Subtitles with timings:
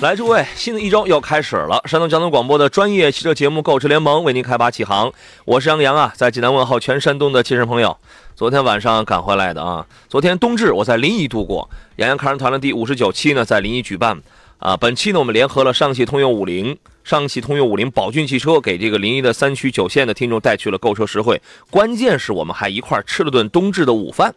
[0.00, 1.82] 来，诸位，新的一周又开始了。
[1.84, 5.12] 山东交通广播的专业汽车节目《购车联盟》为您开拔启航。
[5.44, 7.96] 我是杨洋啊，在济南问候全山东的亲人朋友。
[8.36, 11.68] 昨天晚上赶回来的啊，昨天冬至我在临沂度过。
[11.96, 14.22] 杨洋看人团的第五十九期呢，在临沂举办。
[14.58, 21.42] 啊，本期呢，我们联合了上汽通用五菱、上汽通用五菱宝骏汽车，给这个临沂的三区九县的听众带去了购车实惠。
[21.70, 24.32] 关键是我们还一块吃了顿冬至的午饭。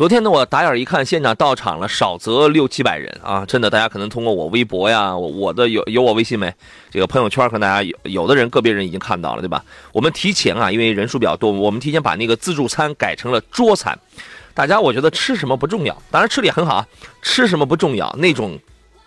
[0.00, 3.44] 昨天呢，我打眼一看，现场到场了少则六七百人啊！
[3.44, 6.50] 真的，大家可能通过我微博呀，我的有有我微信没？
[6.90, 9.62] 这个朋友圈，可能大家有有的人个别人已经看到了，对吧？
[9.92, 13.98] 我们提前啊，因为人数比较多，我们提前把那个自助餐改成了桌餐。
[14.54, 16.86] 大家，我觉得吃什么不重要，当然吃的也很好啊，
[17.20, 18.58] 吃什么不重要，那种。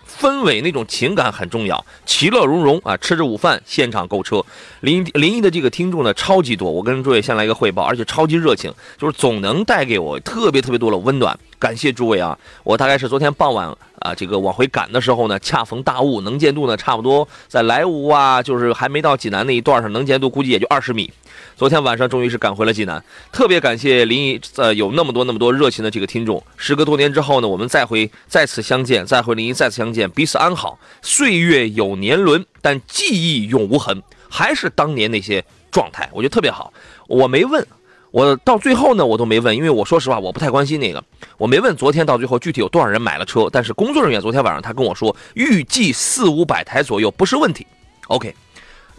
[0.08, 2.96] 氛围那种情感很重要，其乐融融啊！
[2.98, 4.44] 吃着午饭，现场购车。
[4.82, 6.70] 临临沂的这个听众呢，超级多。
[6.70, 11.38] 我跟诸位先来一个汇报，而且超级热情，就是总能带给我特别特别多的温暖。
[11.58, 12.38] 感谢诸位啊！
[12.64, 13.68] 我大概是昨天傍晚
[14.00, 21.12] 啊，这个往回赶的时候呢，恰逢大雾，能见度呢差不多在莱芜啊，就是还没到济南那一段上，能见度估计也就二十米。
[21.56, 26.44] 昨天晚上终于是赶回了济南，特别感谢临沂呃有那么多那么多热情的这个听众。
[26.58, 30.80] 时隔多年之后呢，我们再回再次相见，再回临沂再次相见，彼此安好。
[31.02, 36.74] 岁月有年轮，但记忆永无痕，还是当年那些状态，我觉得特别好。
[37.08, 37.66] 我没问，
[38.12, 41.04] 我到最后呢，我都没问，因为我说实话，我不太关心那个，
[41.38, 47.66] 我没问昨天到最后具体有多少人买了车，但是工作人员昨天晚上他跟我说，预计四五百台左右不是问题。
[48.08, 48.34] OK。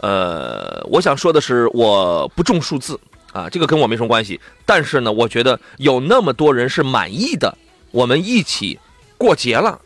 [0.05, 2.99] 呃，我想说的是，我不重数字
[3.33, 4.39] 啊，这个跟我没什么关系。
[4.63, 7.57] 但是呢，我觉得有那么多人是满意的，
[7.89, 8.77] 我们一起
[9.17, 9.81] 过节了，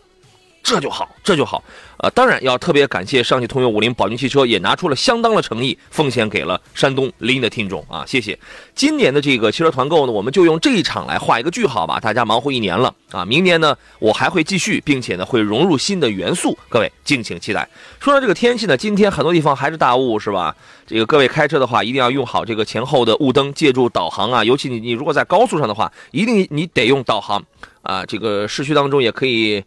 [0.62, 1.63] 这就好，这就好。
[2.00, 8.40] 呃，当然要特别感谢上汽通用五菱宝骏汽车，也拿出了相当的诚意，奉献给了山东临沂的听众啊，谢谢。
[8.74, 12.00] 今年的这个汽车团购呢，我们就用这一场来画一个句号吧。
[12.00, 17.68] 大家忙活一年了啊，明年呢，我还会继续，并且呢，会融入新的元素，各位敬请期待。
[18.00, 20.56] 说到这个天气呢，今天很多地方还是大雾，是吧？
[20.88, 27.44] 这个各位开车的话，一定要用好这个前后的雾灯，借助导航啊，尤其你你如果在高速上的话，一定你得用导航
[27.82, 28.06] 啊。
[28.06, 29.62] 这个市区当中也可以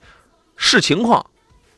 [0.57, 1.27] 视情况。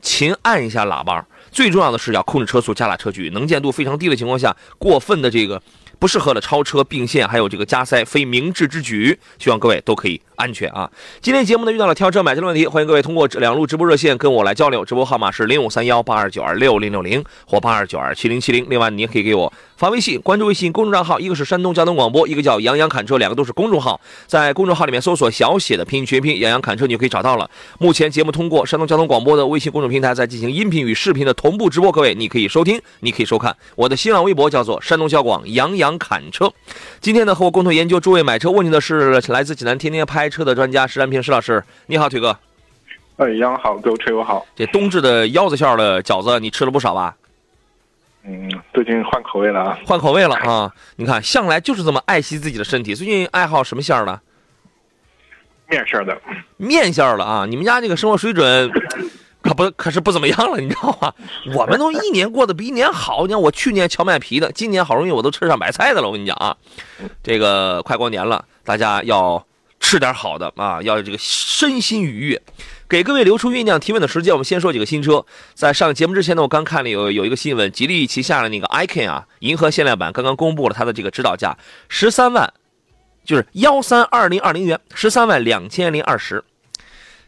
[0.05, 3.31] 勤按一下喇叭，最重要的是要控制车速，加大车距。
[3.31, 5.61] 能见度非常低的情况下，过分的这个。
[5.99, 9.19] 不适合的超车并线，还有这个加塞，非明智之举。
[9.39, 10.91] 希望各位都可以安全啊！
[11.21, 14.85] 今天节目呢遇到了挑车买车的问题，欢迎各位通过两路直播热线跟我来交流。
[14.85, 18.67] 直播号码是零五三幺八二九二六零六零或八二九二七零七零。
[18.69, 24.01] 另外，你也可以给我发微信，关注微信公众账号，一个是山东交通广播，一个叫杨洋侃车，两个都是公众号。
[24.27, 27.49] 在公众号里面搜索小写的拼音全拼杨洋侃车，你就可以找到了。
[27.79, 33.57] 目前节目通过山东交通广播的微信公众平台在进行音频与视频的同步直播，各位你可以收听，你可以收看。
[33.77, 35.84] 我的新浪微博叫做山东交广杨洋。
[35.99, 36.53] 侃车，
[37.01, 42.37] 今天呢和我共同研究诸位买车问题的是来自济南天天拍车的专家石占平石老师，你好，腿哥。
[43.17, 44.45] 哎，杨好，各位车友好。
[44.57, 47.15] 这冬至的腰子馅的饺子你吃了不少吧？
[48.27, 49.79] 嗯，最近换口味了啊。
[49.87, 50.73] 换口味了啊！
[50.97, 52.95] 你看，向来就是这么爱惜自己的身体。
[52.95, 54.21] 最近爱好什么馅儿的？
[55.69, 56.19] 面馅的。
[56.57, 57.47] 面馅的啊！
[57.47, 58.71] 你们家这个生活水准。
[59.45, 61.13] 可不可是不怎么样了，你知道吗？
[61.55, 63.27] 我们都一年过得比一年好。
[63.27, 66.07] 你看我去年荞麦皮的，今年好容易我都吃上白菜的了。
[66.07, 66.57] 我跟你讲啊，
[67.23, 69.47] 这个快过年了，大家要
[69.81, 72.43] 吃点好的啊，要这个身心愉悦。
[72.89, 75.25] 给各位留出酝酿提问的时间，我们先说几个新车。
[75.53, 81.57] 在上节目之前呢，我刚看了有有一个新闻，吉利旗下的那个 iCan 啊，银河限量版刚刚公布了它的这个指导价，
[81.89, 82.51] 十三万，
[83.25, 86.43] 就是幺三二零二零元，十三万两千零二十。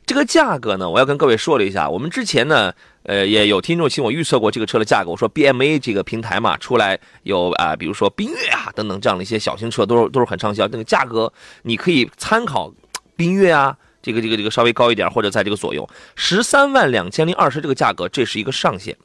[0.06, 1.90] 这个价格呢，我要跟各位说了一下。
[1.90, 2.72] 我们之前呢，
[3.02, 5.10] 呃，也有听众请我预测过这个车的价格。
[5.10, 10.68] 我说 BMA 这个平台嘛，出来有啊，比如说缤越啊等等这样的一些小型车，都是都是很畅销。
[10.68, 11.30] 那个价格
[11.62, 12.72] 你可以参考
[13.16, 18.96] 缤越啊，这个这个这个稍微高一点，或者在这个左右，十三万两千零二十这个价格，这是一个上限，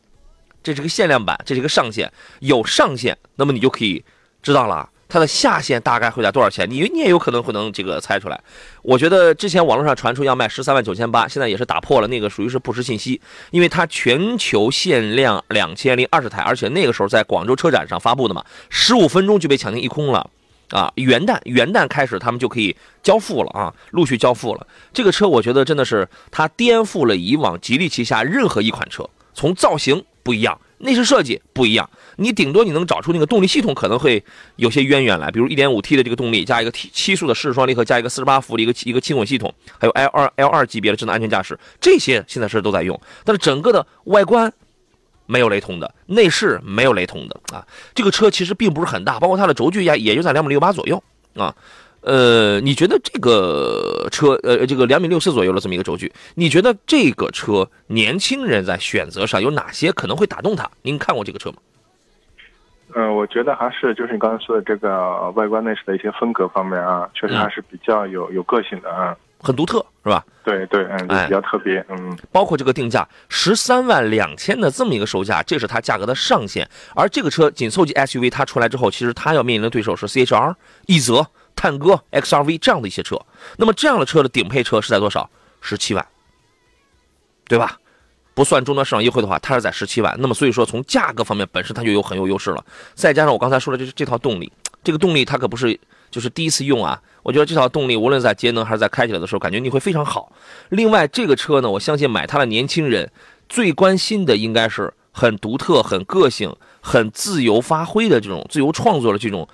[0.61, 2.11] 这是个限量版，这是个上限，
[2.41, 4.03] 有上限，那么你就可以
[4.43, 4.87] 知道了。
[5.11, 6.65] 它的下限大概会在多少钱？
[6.69, 8.41] 你你也有可能会能这个猜出来。
[8.81, 13.19] 我觉得之前网络上传出要卖十三万九千八，现在也是打破了那个属于是不实信息，
[13.49, 20.29] 因为它全球限量两千零二十台，而且那个时候在广州车展上发布的嘛，十五分钟就被抢订一空了。
[20.69, 22.73] 啊，元旦元旦开始他们就可以
[23.03, 24.65] 交付了啊，陆续交付了。
[24.93, 31.89] 这个车我觉得真的是它颠覆了以往吉利旗下任何一款车，从造型不一样，内饰设计不一样，
[32.21, 34.23] 你顶多你能找出那个动力系统可能会
[34.55, 44.53] 有些渊源来，比如 1.5T 的这个动力加一个 T 七速的湿式双离合加一个48伏的一个一个轻混系统，还有 L2 L2 级别的智能安全驾驶，这些现在是都在用，但是整个的外观。
[45.27, 47.65] 没有雷同的内饰，没有雷同的啊。
[47.95, 51.01] 这个车其实并不是很大，包括它的轴距也也就在两米六八左右
[51.35, 51.55] 啊。
[52.01, 60.69] 呃，你觉得这个车呃这个两米六四左右的这么一个轴距，你觉得这个车年轻人在选择上有哪些可能会打动他？
[60.81, 61.57] 您看过这个车吗？
[62.95, 69.15] 嗯，我觉得还是就是你刚才说的这个外观内饰的一些风格方面啊，确实还是比较有有个性的啊。
[69.43, 70.23] 很独特是吧？
[70.43, 72.15] 对对，嗯，比较特别，嗯。
[72.31, 76.67] 包括这个定价十三万两千的这么一个售价，这是它价格的上限。
[76.95, 80.53] 而这个车紧凑级 SUV 它出来之后，其实它要面临的对手是 CHR、
[80.87, 83.19] 奕泽、探戈、XRV 这样的一些车。
[83.57, 85.27] 那么这样的车的顶配车是在多少？
[85.59, 86.05] 十七万，
[87.47, 87.77] 对吧？
[88.41, 90.15] 不算终端市场优惠的话，它是在十七万。
[90.17, 92.65] 那么所以说从价格方面本身它就有很有优势了。
[92.95, 94.51] 再加上我刚才说的就是这套动力，
[94.83, 95.79] 这个动力它可不是。
[96.09, 100.29] 就是第一次用啊，我觉得这套动力无论在节能还是在开起来的时候，感觉你会非常好。
[100.69, 103.09] 另外，这个车呢，我相信买它的年轻人
[103.47, 109.47] 最关心的应该是很独特、很个性、很自由发挥的这种自由创作的这种。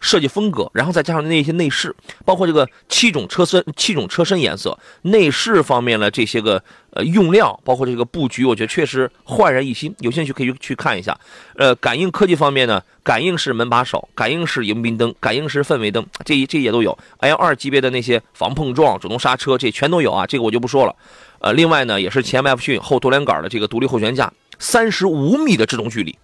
[0.00, 1.94] 设计风格，然后再加上那些内饰，
[2.24, 9.94] 包括这个七种车身、七种车身颜色，内饰方面的这些个呃用料，包括这个布局，我觉得确实焕然一新。
[10.00, 11.18] 有兴趣可以去看一下。
[11.56, 16.96] 呃，感应科技方面呢，感应式门把手、感应式迎宾灯、感应式氛围灯，这一这也都有。
[17.18, 20.26] L 二级别的那些防碰撞、主动刹车，这全都有啊。
[20.26, 20.94] 这个我就不说了。
[21.40, 26.16] 呃，另外呢，也是前麦弗逊后多连杆的这个独立后悬架，三十五米的制动距离。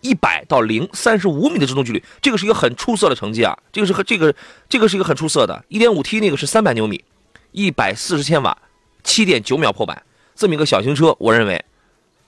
[0.00, 3.56] 一百到零三十五米的制动距离，这个是一个很出色的成绩啊！
[3.72, 4.34] 这个是和这个
[4.68, 5.64] 这个是一个很出色的。
[5.68, 7.04] 一点五 T 那个是三百牛米，
[7.52, 8.56] 一百四十千瓦，
[9.02, 10.02] 七点九秒破百，
[10.34, 11.64] 这么一个小型车，我认为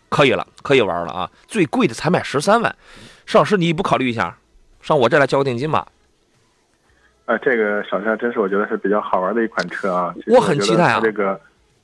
[0.09, 1.31] 可以了，可以玩了啊！
[1.49, 2.75] 最贵的才卖十三万，
[3.25, 4.37] 邵老师你不考虑一下，
[4.81, 5.87] 上我这来交个定金吧？
[7.25, 10.15] 啊，这个小车真是我觉得是比较好玩的一款车啊！
[10.27, 11.01] 我很期待啊！
[11.03, 11.41] 这个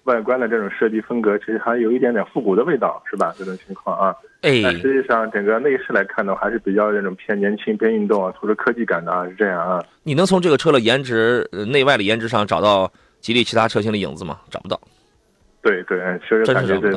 [0.09, 3.35] 外观的这种设计风格，其实还有一点点复古的味道，是吧？
[3.37, 4.15] 这种情况啊。
[4.41, 4.51] 哎，
[4.81, 9.85] 实际上整个内饰来看的话，还是比较那种偏年轻、偏运动啊，突出科技感的啊，是这样啊。
[10.03, 12.91] 你能从这个车的颜值、内外的颜值上找到
[13.21, 14.39] 吉利其他车型的影子吗？
[14.49, 14.81] 找不到。
[15.61, 16.91] 对对，确实感觉这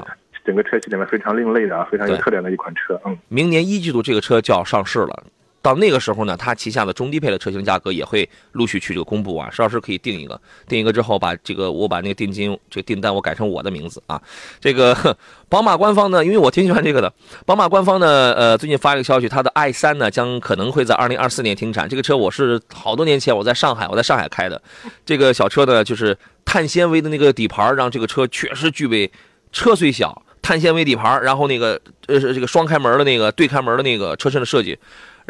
[0.46, 3.00] 整个车系里面非常另类的啊，非常有特点的一款车。
[3.06, 5.24] 嗯，明年一季度这个车就要上市了。
[5.62, 9.50] 到那个时候呢，它旗下的中低配的车型价格也会陆续去这个公布啊。
[9.52, 14.20] 石老师可以定一个，定一个之后把这个我把那个定金这个订单我改成我的名字啊。
[14.60, 14.96] 这个
[15.48, 17.14] 宝马官方呢，因为我挺喜欢这个的，
[17.46, 21.88] 宝马官方呢，呃，最近发一个消息，它的 i 三呢将可能会在二零二四年停产。
[21.88, 24.60] 这个车我是好多年前我在上海，我在上海开的，
[25.06, 29.12] 这个小车呢就是碳纤维的那个底盘，让这个车确实具备
[29.52, 34.76] 车虽小碳纤维底盘，然后那个呃这个双开门的那个对开门的那个车身的设计。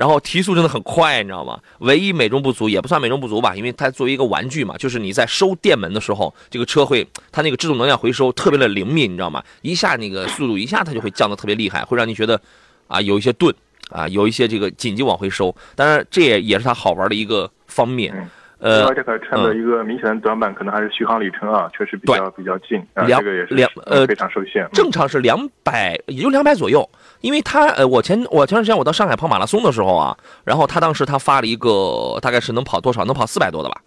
[0.02, 1.60] 然后提速真的很快，你知道吗？
[1.78, 9.44] 唯一美中不足也不算美中不足吧，因为它作为一个玩具嘛，就是你在收电门的时候，这个车会它那个制动能量回收特别的灵敏，你知道吗？
[9.62, 12.42] 一下那个速度一下它就会降得特别厉害，会让你觉得
[12.88, 13.54] 啊有一些顿
[13.92, 15.56] 啊，有一些这个紧急往回收。
[15.76, 18.28] 当然这也也是它好玩的一个方面。
[18.58, 24.68] 呃，这个车的一个明显的短板可能还是续航里程啊，确实比较比较近，两这个也是两呃非常受限。
[24.74, 26.88] 正常是两百，也就两百左右。
[27.22, 33.06] 因为他呃，我前我前段时间我到上海跑马拉松的时候啊，然后他当时他发了一个，大概是能跑多少？
[33.06, 33.82] 能跑四百多的吧？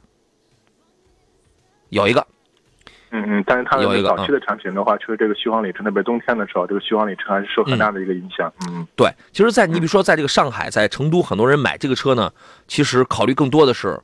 [1.91, 2.27] 有一个，
[3.11, 8.53] 嗯嗯，但是它的早期的产品的话，其实这个续航里程，特别冬天的时候，这个续航里程还是受很大的一个影响。
[8.69, 12.33] 嗯，对，其实，在你比如说在这个上海，在成都，很多人买这个车呢，
[12.67, 14.01] 其实考虑更多的是。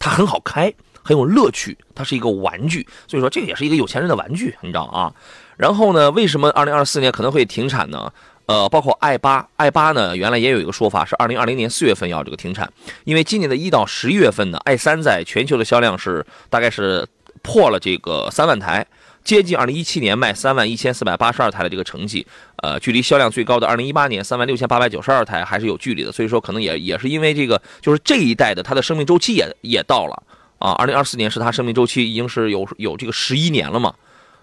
[0.00, 0.72] 它很好开，
[1.02, 5.12] 很有乐趣，它是一个玩具，所以说这个也是一个有钱人的玩具，你知道啊？
[5.56, 8.12] 然后呢，为什么二零二四年可能会停产呢？
[8.48, 12.72] 呃，包括 i 八，i 八呢，原来也有一个说法是二零二零年四月份要这个停产，
[13.04, 17.06] 因为今年的一到十一月份呢，i 三在全球的销量是大概是
[17.42, 18.86] 破了这个三万台。
[19.22, 22.26] 接近二零一七年卖三万一千四百八十二台的这个成绩，
[22.62, 26.10] 呃，距离销量最高的二零一八年三万六千八百九十二台还是有距离的。
[26.10, 30.22] 所以说，可能也也是因为这个，就是这一代的它的生命周期也也到了
[30.58, 30.72] 啊。
[30.72, 33.94] 二零二四年是它生命周期已经是有有这个十一年了嘛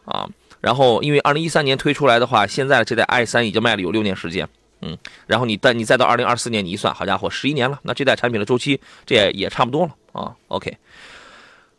[0.06, 0.30] 啊。
[0.66, 4.50] 然后因为二零一三年推出来的话，现在这代 i 三已经卖了有六年时间，
[4.82, 10.34] 嗯，然后你再你再到二零二四年你一算，好家伙，十一年了，那这代产品的周期这也也差不多了啊。
[10.48, 10.76] OK。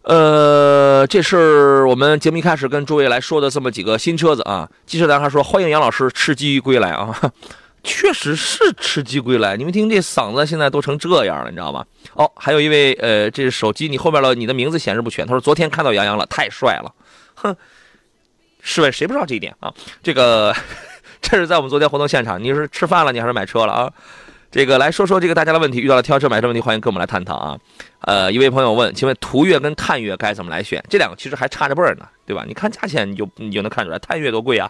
[0.02, 4.70] 呃，这是我们节目一开始跟诸位来说的这么几个新车子啊。
[4.86, 7.12] 机车男孩说：“欢迎杨老师吃鸡归来啊！”
[7.82, 9.56] 确实是吃鸡归来。
[9.56, 11.84] 你们听这嗓子现在都成这样了，你知道吗？
[12.14, 15.26] 哦，还有一位呃，这是手机你后边了，你的名字显示不全。
[15.26, 16.94] 他说昨天看到杨洋了，太帅了。
[17.34, 17.56] 哼，
[18.66, 19.72] 试问谁不知道这一点啊？
[20.02, 20.54] 这个
[21.22, 23.92] 这是在我们昨天活动现场，你是吃饭了，你还是买车了啊？
[24.50, 27.56] 这个来说说这个大家的问题，遇到了挑车买车问题，欢迎跟我们来探讨啊。
[28.00, 30.84] 呃，一位朋友问，请问途岳跟探岳该怎么来选？
[30.90, 32.44] 这两个其实还差着辈儿呢，对吧？
[32.46, 34.68] 你看价钱，你就你就能看出来，探岳多贵啊。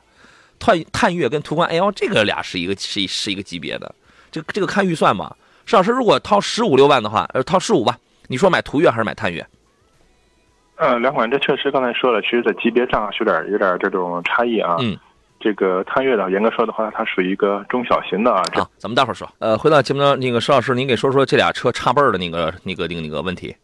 [0.59, 3.95] 探探岳跟途观 L 这个俩是一个是一是一个级别的，
[4.31, 5.35] 这个这个看预算嘛。
[5.65, 7.99] 石老师，如果掏十五六万的话，呃，掏十五吧，
[8.29, 9.47] 你说买途岳还是买探岳？
[10.77, 14.77] 嗯，两款这确实刚才说了，其实在级别上是有点有点这种差异啊。
[14.81, 14.97] 嗯。
[15.39, 18.43] 这个探岳的，严格说的话，它属于一个中小型的啊。
[18.55, 19.29] 好，咱们待会儿说。
[19.39, 23.55] 呃，回到节目当中，那个石老师，您给说说这俩车差辈儿的那个那个那个那个问题。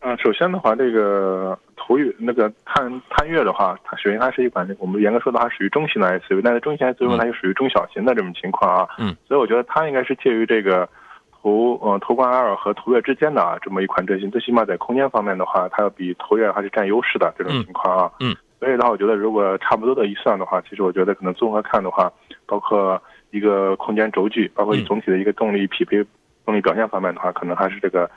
[0.00, 8.88] 嗯，首先的话，这个途岳那个探探岳的话，它首先它是一款我们严格说的话属于中型的 SUV，但是中型 SUV 它又属于中小型的这种情况啊。
[8.98, 9.16] 嗯。
[9.26, 10.86] 所以我觉得它应该是介于这个
[11.42, 18.10] 途呃途观 L 和途岳之间的啊这么一款车型，最起码在空间方面的话，它要比途岳还是占优势的这种情况啊。
[18.20, 18.34] 嗯。
[18.60, 22.12] 所以的话，我觉得如果差不多的预算的话，其实我觉得可能综合看的话，
[22.46, 26.04] 包括一个空间轴距，包括总体的一个动力匹配、
[26.46, 28.08] 动力表现方面的话，可能还是这个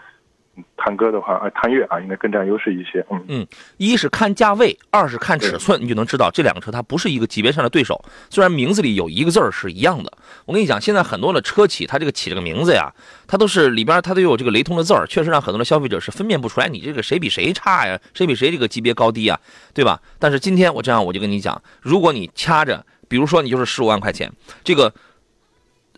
[0.77, 3.05] 探歌的话，呃，探岳啊，应该更占优势一些。
[3.11, 3.47] 嗯嗯，
[3.77, 8.03] 一是看价位，二是看尺寸，你就能知道这两个车它不是一个级别上的对手。
[8.29, 10.11] 虽然名字里有一个字儿是一样的，
[10.45, 12.93] 我跟你讲，现在很多的车企，它这个起这个名字呀，
[13.27, 19.39] 它都是里边它都有这个雷同的字儿，确实让很多的消费者是分辨不出来你这个谁比谁差呀，谁比谁这个级别高低啊，
[19.73, 19.99] 对吧？
[20.19, 24.31] 但是今天我这样我就跟你讲，如果你掐着，比如说你就是十五万块钱，
[24.63, 24.93] 这个。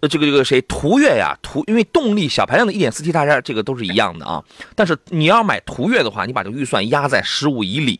[0.01, 1.37] 呃，这个这个谁途岳呀？
[1.41, 4.43] 途因为动力小排量的 1.4T，大家这个都是一样的啊。
[4.75, 7.99] 但是你要买途岳的话，你把这个预算压在十五以里，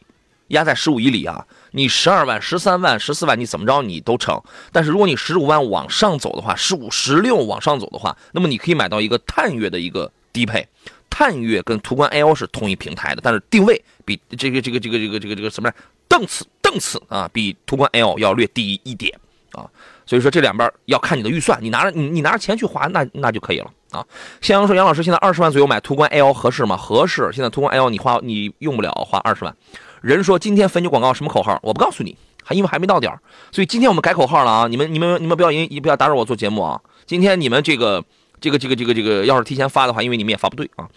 [0.50, 1.46] 压在十五以里啊。
[1.72, 4.42] 你十二万、十三万、十四万，你怎么着你都成。
[4.72, 10.68] 但是如果你十五万往上走的话，十五、十六往上走的话，那么你可以买到一个探岳的一个低配。
[11.10, 15.72] 探岳跟途观 L 是同一平台的，但是定位比这个这个这个这个这个这个什么
[16.08, 19.20] 档次档次啊，比途观 L 要略低一点
[19.52, 19.66] 啊。
[20.08, 24.04] 所以说这两边要看你的预算，你拿着你你拿着钱去花，那那就可以了啊。
[24.42, 26.78] 向阳说：“杨老师，现在二十万左右买途观 L 合适吗？
[26.78, 27.30] 合适。
[27.34, 29.54] 现在途观 L 你花你用不了花二十万。
[30.02, 31.60] 人说今天分你广告什么口号？
[31.62, 33.20] 我不告诉你，还因为还没到点儿。
[33.52, 34.68] 所以今天我们改口号了啊！
[34.68, 36.80] 你们你们你们不要因不要打扰我做节目啊！
[37.06, 38.02] 今天你们这个
[38.40, 40.88] 这个这个这个这个要是提前发的话，因为你们也发不对啊。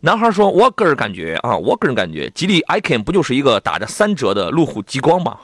[0.00, 5.38] 男孩说：我个人感觉啊，我个人感觉吉利 icon 不就是一个打着三折的路虎极光吗？”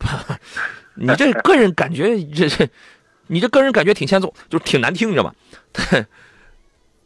[0.94, 2.68] 你这个人感觉，这这，
[3.28, 5.34] 你这个人感觉挺欠揍，就是挺难听，你知道吗？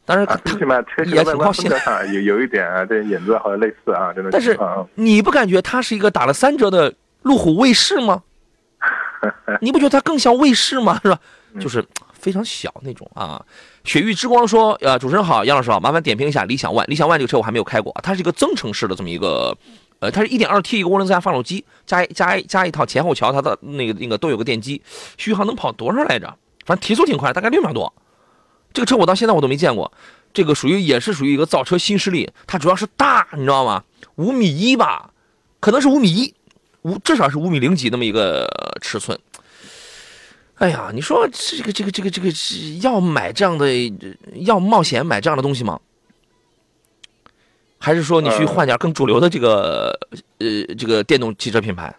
[0.05, 1.71] 但是最起码也挺高兴
[2.13, 4.31] 有有一点啊，这影子好像类似啊，真的。
[4.31, 4.59] 但是
[4.95, 8.23] 你不感觉它是一个打了三折的路虎卫士吗？
[9.61, 11.01] 你不觉得它更像卫士吗？
[11.03, 11.19] 是吧？
[11.59, 13.45] 就是非常小那种啊。
[13.83, 16.87] 雪域之光说：“呃，主持人好，杨老师好，麻烦点评一下理想 ONE。
[16.87, 19.57] 理想 ONE 这个车我还没有开过，它是一个增程式的这么一个。”
[19.99, 24.83] 呃，它是一点二 T 一个涡轮增压发动机，加加加一套前后桥，它的那个那个都有个电机，
[25.17, 26.27] 续航能跑多少来着？
[26.65, 27.93] 反正提速挺快，大概六秒多。
[28.73, 29.91] 这个车我到现在我都没见过，
[30.35, 32.31] 这个属于也是属于一个造车新势力。
[32.47, 33.85] 它主要是大，你知道吗？
[34.17, 35.11] 五米一吧，
[35.61, 36.35] 可能是五米一，
[36.83, 38.47] 五至少是五米零几那么一个
[38.83, 39.19] 尺寸。
[40.57, 42.29] 哎呀，你说这个这个这个这个
[42.83, 43.67] 要买这样的，
[44.41, 45.81] 要冒险买这样的东西吗？
[47.87, 49.97] 还是说你去换点更主流的这个
[50.41, 51.95] 呃这个电动汽车品牌？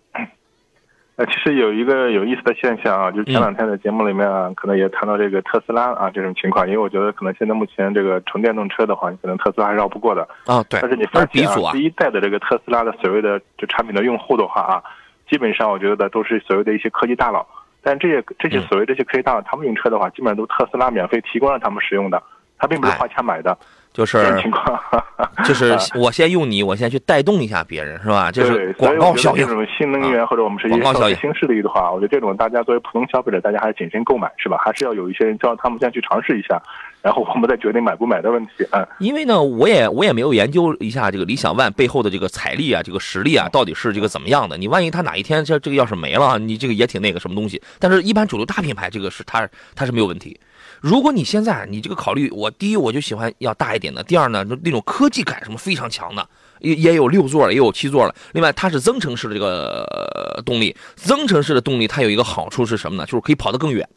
[1.16, 10.62] 呃，其实有一个有意思的现象啊，就是前两天的节目里面啊，可能也谈到这个特斯拉啊这种情况，因为我觉得可能现在目前这个纯电动车的话，你可能特斯拉还绕不过的啊。
[10.68, 10.82] 对。
[10.82, 14.84] 但是你发现啊，第一代的这个特斯拉的所谓的这产品的用户的话啊，
[15.30, 17.48] 基本上我觉得都是所谓的一些科技大佬，
[17.82, 22.22] 但这些这些所谓这些科技大佬，他们用车的话，基本上都特斯拉免费提供让他们使用的，
[22.60, 23.58] 他并不是花钱买的。
[23.98, 24.44] 就是
[25.44, 28.32] 就是我先用你，我先去带动一下别人，是吧？
[28.32, 29.48] 就是广告效应。
[29.48, 34.58] 这种新能源或者我们是一些新势力的话，我觉得这种大家作为普通消费者，大家还是谨慎购买，是吧？
[34.64, 36.62] 还是要有一些人叫他们先去尝试一下，
[37.02, 38.52] 然后我们再决定买不买的问题。
[38.72, 44.58] 嗯，因为呢，我也我也没有研究一下这个理想 ONE 背后的这个财力啊，这个实力啊，到底是这个怎么样的？
[44.58, 47.60] 你万一他哪一天这这个要是没了，你这个也挺那个什么东西。
[47.80, 50.40] 但是，一般主流大品牌，这个是它它是没有问题。
[50.82, 56.28] 如果你现在你这个考虑，我第一我就喜欢要大一点的，第二呢，那种科技感什么非常强的，
[56.60, 58.16] 也也有六座了，也有七座了。
[58.34, 63.06] 另外，它是增程式的这个动力，增程式的动力它有一个好处是什么呢？
[63.06, 63.88] 就是可以跑得更远。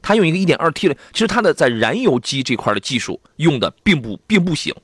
[0.00, 4.74] 它用一个一点二 T 的，其实它的在燃油机这块的技术用的并不并不行，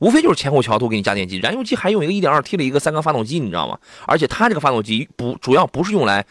[0.00, 3.78] 无非就是前后桥都给你加电机，燃油机还用一个一点二 T 的一个三缸发动机，你知道吗？
[4.06, 6.26] 而且它这个发动机不主要不是用来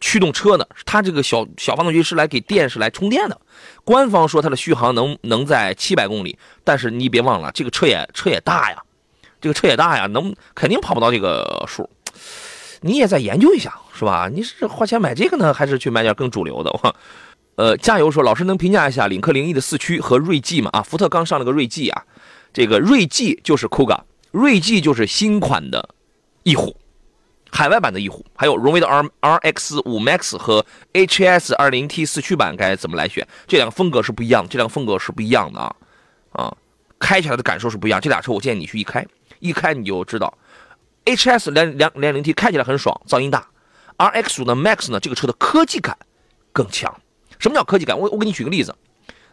[0.00, 3.40] 驱动车呢，它这个小小发动机是来给电是来充电的。
[3.84, 8.82] 官方说它的续航能能在七百公里，但是你别忘了，这个车也车也大呀，
[9.40, 11.88] 这个车也大呀，能肯定跑不到这个数。
[12.82, 14.30] 你也再研究一下，是吧？
[14.32, 16.70] 你是花钱买这个呢，还是去买点更主流的？
[17.56, 20.68] 呃，加油说，老师能评价一下领克零一的四驱和锐际吗？
[20.74, 22.04] 啊，福特刚上了个锐际啊，
[22.52, 23.98] 这个锐际就是 Kuga，
[24.30, 25.88] 锐际就是新款的
[26.42, 26.76] 翼虎。
[27.50, 33.26] 海外版的翼虎，还有荣威的 R R X 五 Max 和 H S 二零 T 四驱版该怎么来选？
[33.46, 35.74] 这两个风格是不一样，这两个风格是不一样的啊
[36.32, 36.56] 啊，
[36.98, 38.00] 开起来的感受是不一样。
[38.00, 39.06] 这俩车我建议你去一开，
[39.38, 40.36] 一开你就知道。
[41.04, 43.46] H S 两两两零 T 开起来很爽，噪音大。
[43.96, 45.96] R X 五的 Max 呢，这个车的科技感
[46.52, 46.94] 更强。
[47.38, 47.98] 什么叫科技感？
[47.98, 48.74] 我我给你举个例子。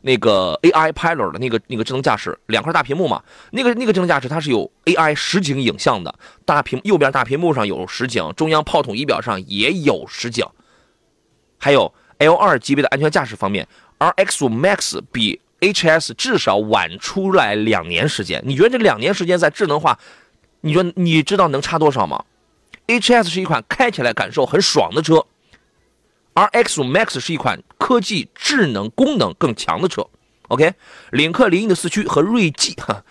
[0.05, 6.13] 那个 AI Pilot 的那个那个智能驾驶，两块大屏幕嘛，那个那个智能驾驶它是有 AI 实景影像的，
[6.45, 10.45] 大屏右边大屏幕上有实景，中央炮筒仪表上也有实景，
[11.57, 13.65] 还有 L2 级别的安全驾驶方面
[13.99, 19.97] ，RX5 Max 比 HS 至少晚出来两年时间，你觉得这两年时间在智能化，
[20.59, 22.25] 你说你知道能差多少吗
[22.87, 25.25] ？HS 是一款开起来感受很爽的车。
[26.35, 30.07] RX5 Max 是一款科技、智能、功能更强的车。
[30.47, 30.73] OK，
[31.11, 33.03] 领克零一的四驱和锐际，哈，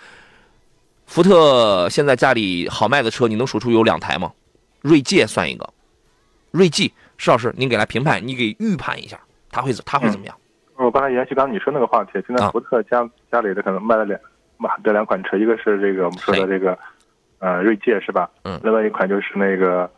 [1.04, 4.32] 福特现在家里好卖的车，你能数出有两台吗？
[4.80, 5.68] 锐界算一个，
[6.52, 10.34] 锐际，施老师，您给他评判，你给预判一下，他会他会怎么样？
[10.76, 14.18] 我刚才延续刚你说那个话题，现在福特家家里的可能卖了两
[14.56, 16.78] 卖这两款车，一个是这个我们说的这个
[17.40, 18.30] 呃锐界是吧？
[18.44, 18.58] 嗯。
[18.64, 19.90] 另外一款就是那个。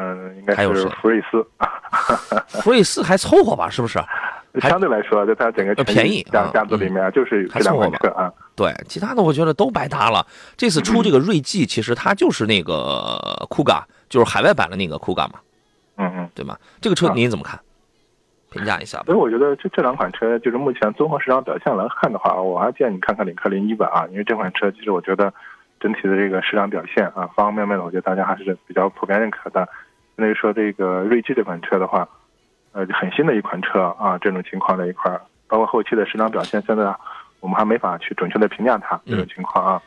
[0.00, 1.44] 嗯，应该是福瑞斯，
[2.62, 3.98] 福瑞斯还凑合吧，是不是？
[4.62, 7.98] 相对来说，就它整个便宜价价格里面，就是还凑合吧。
[8.16, 10.24] 啊，对，其他的我觉得都白搭了。
[10.56, 15.34] 这次出这个锐际，其实它就是那个酷嘎，就是海外版的那个酷嘎嘛。
[15.96, 16.56] 嗯嗯，对吗？
[16.80, 17.58] 这个车您怎么看？
[18.50, 19.02] 评价一下。
[19.04, 25.32] 所以我觉得这这两款车，就是目前综合市场表现来看的话，我还建议你看看领克零一吧啊，因为这款车其实我觉得
[25.78, 29.68] 整体的这个市场表现啊，方方面面的，我觉得大家还是比较普遍认可的。
[30.20, 32.06] 那说这个锐际这款车的话，
[32.72, 36.82] 呃，很新的一款车啊，这种情况的一块，包括后期的市场表现，现在
[37.38, 39.80] 我们还没法去准确的评价它这种情况啊。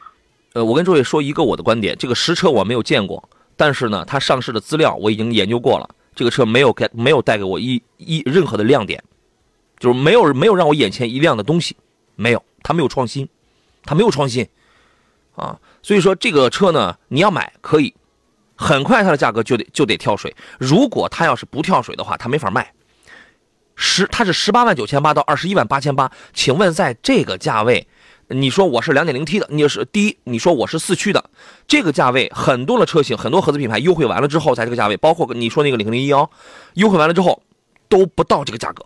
[0.53, 3.21] 呃，我跟诸位说一个我的观点，这个实车我没有见过，
[3.57, 9.03] 但是呢，它上市的资料我已经研究过了，这个车没有给没有带给我一一任何的亮点，
[9.79, 11.75] 就是没有没有让我眼前一亮的东西，
[12.15, 13.27] 没有，它没有创新，
[13.83, 14.47] 它没有创新，
[15.35, 17.93] 啊，所以说这个车呢，你要买可以。
[18.61, 22.71] 很快它的价格就得就得跳水，如果它要是不跳水的话，它没法卖。
[23.75, 27.87] 十，它是十八万九千八到二十一万八千八，请问在这个价位，
[28.27, 31.31] 你说我是两点零 T 的，你是第一，你说我是四驱的，
[31.67, 36.29] 这个价位很多的车型，很多合资品牌优惠完了之后，在这个价位，包括你说那个领克零一哦，
[36.75, 37.41] 优惠完了之后
[37.89, 38.85] 都不到这个价格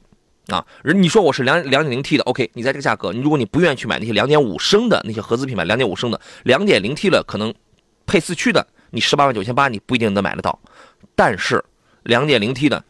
[0.56, 0.66] 啊。
[0.84, 7.54] 人你说我是两两点零 T 的，OK，你在这个价格，你如果你不愿意去买那些两点五升的那些合资品牌，两点五升的两点零 T 了，可能
[8.06, 8.66] 配四驱的。
[8.92, 10.60] 你十八万九千八，你不一定能买得到，
[11.16, 11.64] 但是
[12.04, 12.84] 两点零 T 的，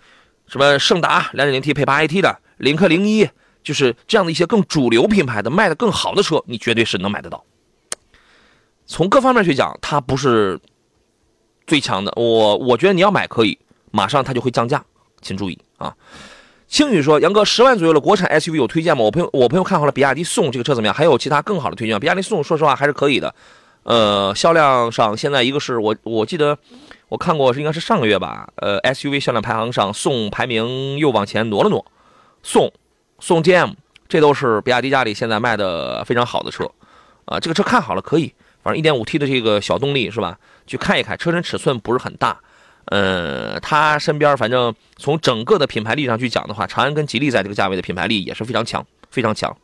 [0.48, 3.30] 什么胜达两点零 T 配八 AT 的，领克零一，
[3.64, 7.44] 就是这样的一些更主流品牌的卖的更好的车，你绝对是能买得到。
[8.86, 10.60] 从各方面去讲，它不是
[11.66, 12.14] 最强的。
[12.16, 13.58] 我我觉得你要买可以，
[13.92, 14.84] 马上它就会降价，
[15.22, 15.96] 请注意啊。
[16.68, 19.04] 青宇说：“杨哥，十万左右的国产 SUV 有推荐吗？
[19.04, 20.94] 我朋友我朋友看好了比亚迪宋这个车怎么样？
[20.94, 22.00] 还有其他更好的推荐吗？
[22.00, 23.34] 比亚迪宋说实话还是可以的。”
[23.86, 26.58] 呃，销量上现在一个是我我记得
[27.08, 31.86] 我看过是应该是上个月吧，呃，SUV 销量排行上宋排名又往前挪了挪，
[32.42, 32.74] 宋
[33.20, 33.76] 宋 GM
[34.08, 36.68] 这都是比亚迪家里现在卖的非常好的车，
[37.26, 40.40] 啊，这个车看好了可以，反正 1.5T 的这个小动力是吧？
[40.66, 42.40] 去看一看，车身尺寸不是很大，
[42.86, 49.56] 呃，它身边反正从整个的品牌力上去讲的话，长安跟吉利在这个价位的品牌力也是非常强，非常强，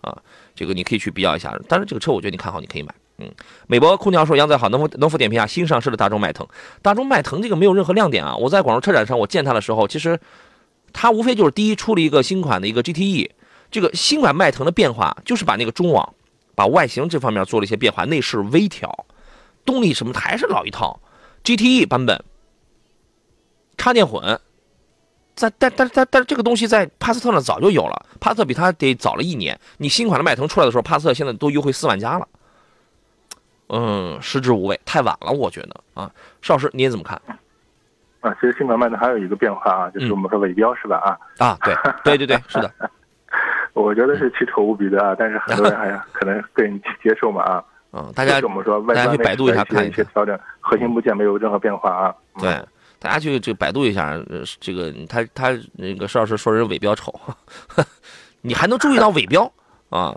[0.00, 0.18] 啊，
[0.56, 2.92] 这个你可以去比较一下，但是这个车我觉得你看好你可以买。
[3.20, 3.28] 嗯，
[3.66, 6.46] 美博空调说杨仔好，能否能否点评下新上市的大众迈腾？
[6.82, 8.36] 大众迈腾这个没有任何亮点啊！
[8.36, 10.20] 我在广州车展上我见它的时候，其实
[10.92, 13.30] 它无非就是第一出了一个新款的一个 GTE，
[13.72, 16.14] 这个新款迈腾的变化就是把那个中网，
[16.54, 19.06] 把外形这方面做了一些变化，内饰微调，
[19.64, 21.00] 动力什么还是老一套
[21.42, 22.22] ，GTE 版本，
[23.76, 24.38] 插电混，
[25.34, 29.58] 在但但但但这个东西在帕萨特呢早就有了，帕萨特比它得早了一年。
[29.78, 32.28] 你新款的迈腾出来的时候，帕萨特现在都优惠四万加了。
[33.68, 36.10] 嗯，食之无味，太晚了，我觉得啊，
[36.42, 37.20] 邵老师你也怎么看？
[38.20, 40.96] 啊，其实新款迈的还有一个变化啊，就是我们说尾标是吧？
[41.38, 41.74] 啊啊，对
[42.16, 42.72] 对对对，是的，
[43.74, 47.64] 我觉得是奇丑无比的啊，但是很多人还 可能更接受嘛啊。
[47.92, 52.14] 嗯，大家我们说外观百度一下看一些调整，核心部件没有任何变化啊。
[52.38, 52.50] 对，
[52.98, 57.14] 大家去这百度一下，呃这个他他那个邵老师说人尾标丑，
[58.42, 59.50] 你还能注意到尾标
[59.90, 60.14] 啊？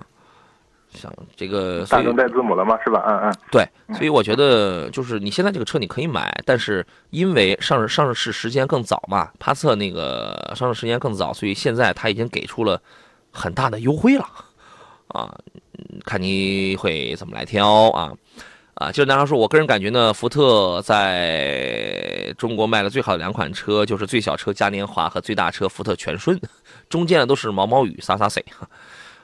[0.94, 2.78] 像这个，大灯带字母了吗？
[2.84, 3.04] 是吧？
[3.08, 3.36] 嗯嗯。
[3.52, 12.82] 对，所以我觉得就是你现在这个车你可以买，但是因为上市上市时间更早嘛，帕萨特那个上市时间更早，所以现在他已经给出了
[13.32, 14.26] 很大的优惠了
[15.08, 15.34] 啊，
[15.78, 18.12] 嗯看你会怎么来挑啊
[18.76, 18.92] 啊！
[18.92, 26.40] 就是男孩说，我个人感觉呢，福特在中国卖的最好的两款车就是最小车嘉年华和最大车福特全顺，
[26.90, 28.44] 中间的都是毛毛雨洒洒水。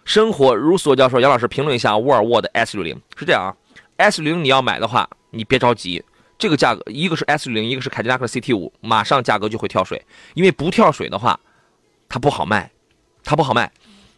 [0.07, 3.51] 生活如所教授，杨老师评论一下沃尔沃的 S 六零是这样啊
[3.97, 6.01] ，S 六零你要买的话，你别着急，
[6.37, 10.01] 这个价格一个是 S 六零，一个是凯迪拉克 CT 五，马上价格就会跳水，
[10.33, 11.37] 因为不跳水的话，
[12.07, 12.71] 它不好卖，
[13.21, 13.69] 它不好卖。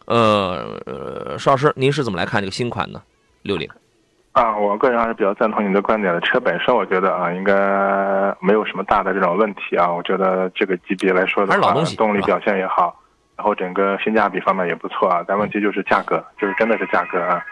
[0.06, 3.02] 呃，呃邵老师，您是怎么来看这个新款呢
[3.42, 3.68] 六零？
[4.30, 6.20] 啊，我个人还是比较赞同你的观点的。
[6.20, 7.52] 车本身，我觉得啊，应该
[8.40, 9.92] 没有什么大的这种问题啊。
[9.92, 12.96] 我觉得这个级别来说的话还是老东西，动力表现也好，
[13.40, 15.24] 然后整个性价比方面也不错啊。
[15.26, 17.42] 但问题就是价格，就是真的是价格啊。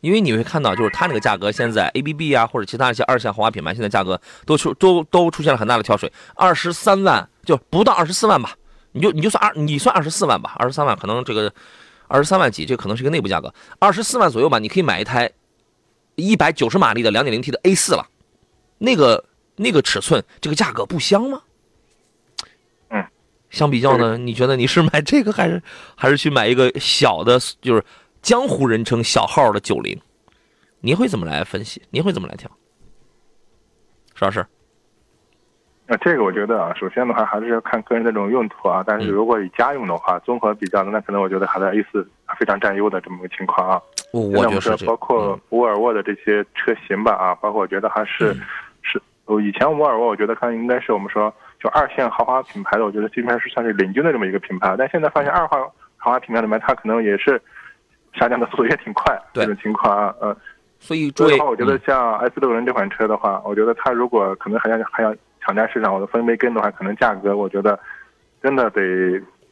[0.00, 8.52] 因为你会看到，就是它那个价格现在 ABB 啊或者其他一些二线豪华品牌，现在价格都出都都出现了很大的跳水，二十三万就不到二十四万吧，
[8.92, 11.52] 你就你就算二你算二十四万吧，二十三万可能这个
[12.06, 15.28] 二十三万几，这可能是一个内部价格，二十四万左右吧，你可以买一台
[16.14, 18.06] 一百九十马力的两点零 T 的 A 四了，
[18.78, 19.24] 那个
[19.56, 21.42] 那个尺寸，这个价格不香吗？
[23.52, 25.62] 嗯，相比较呢，你觉得你是买这个还是
[25.96, 27.84] 还是去买一个小的，就是
[28.22, 29.98] 江湖人称小号的九零？
[30.80, 31.80] 您会怎么来分析？
[31.90, 32.50] 您会怎么来挑？
[34.14, 34.44] 石老师，
[35.86, 38.82] 那这个我觉得啊，首先的话还是要看个人的这种用途啊。
[38.86, 42.06] 但是如果以家用的话，综合比较的，那可能我觉得还是 A 四
[42.38, 43.80] 非常占优的这么个情况啊。
[44.12, 48.34] 我我觉得包括沃尔沃的这些车型吧啊，包括我觉得还是、
[48.82, 54.74] 是，呃以前沃尔沃我觉得看应该是我们说就二线豪华品牌的，我觉得基本上是算是领军的这么一个品牌。
[54.76, 57.40] 但现在发现二号豪华品牌里面，它可能也是
[58.18, 60.36] 下降的速度也挺快，对这种情况啊，呃，
[60.80, 67.78] 所以诸位所以的话，我觉得嗯像 S 六零这款车的话，我觉得它如果可能还要还要抢占市场我的分杯羹的话，可能价格我觉得
[68.42, 68.80] 真的得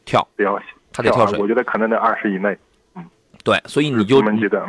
[0.03, 2.57] 跳，得要它得跳水啊我觉得可能得二十以内。
[3.45, 4.21] 对，所以你就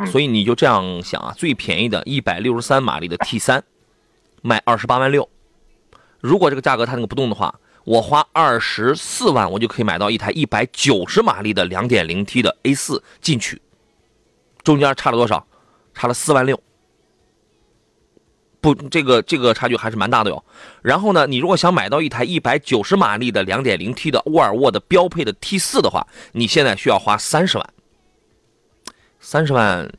[0.05, 3.61] 所以你就这样想啊，最便宜的一百六十三马力的 T 三，
[4.41, 5.29] 卖二十八万六。
[6.23, 13.61] 如果这个价格它那个不动的话，我花二十四万，我就可以买到一台一百九十马力的两点零 T 的 A 四进取，
[14.63, 15.45] 中间差了多少？
[15.93, 16.57] 差了四万六。
[18.61, 20.41] 不，这个这个差距还是蛮大的哟。
[20.81, 27.69] 然后呢，你如果想买到一台一百九十马力的两点零 T 的沃尔沃的标配的 T 四的话，你现在需要花三十万。
[29.19, 29.91] 三十万，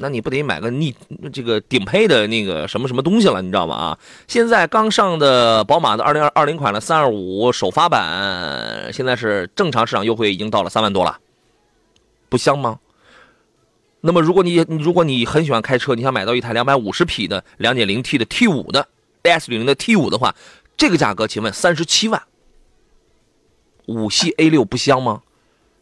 [0.00, 0.94] 那你不得买个逆
[1.32, 3.74] 这个顶配的那个什么什么东西了，你知道吗？
[3.74, 11.18] 啊，现在刚上的宝马的二零二二零款的三二五首发版，现在是正常市场优惠已经到了三万多了，
[12.28, 12.78] 不香吗？
[14.00, 18.86] 那么如果你如果你很喜欢开车，你想买到一台两百五十匹的两点零 T 的 T 五的
[19.24, 20.34] as 零的 T 五的话，
[20.76, 22.22] 这个价格请问三十七万，
[23.86, 25.22] 五系 A 六不香吗？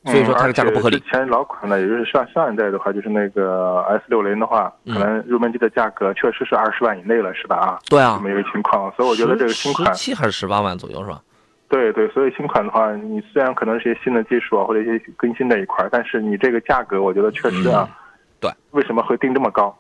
[0.06, 7.56] 所以说它的价格不合理嗯之前老款的，也就是上上一代的话，就是那个 S 六零的话，嗯可能入门级的价格确实是二十万以内了，是吧？
[7.56, 8.92] 啊，对啊这么一个情况。
[8.96, 11.20] 所以我觉得这个新款十，七还是十八万左右是吧？
[11.68, 17.94] 对对，所以新款的话，你虽然可能是一些新的技术啊，或者一些更新的一块，但是你这个价格，我觉得确实啊，嗯
[18.38, 19.76] 对，为什么会定这么高？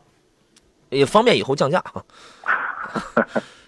[0.90, 1.80] 也方便以后降价。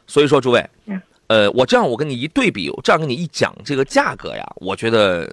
[0.06, 5.30] 所以说，诸位，嗯，呃，我这样我跟你一对比，我这样跟你一讲这个价格呀，我觉得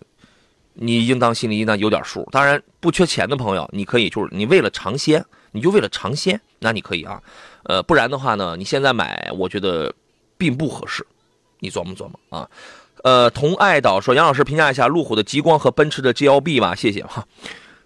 [0.76, 2.28] 你应当心里应当有点数。
[2.32, 7.22] 当然，不缺钱的朋友，你可以就是你为了尝鲜，你就为了尝鲜，那你可以啊。
[7.64, 9.92] 呃，不然的话呢，你现在买，我觉得
[10.38, 11.06] 并不合适。
[11.60, 12.48] 你琢磨琢磨啊。
[13.04, 17.26] 呃，同爱岛说，杨老师评价一下路虎的极光和奔驰的 GLB 吧，谢谢哈。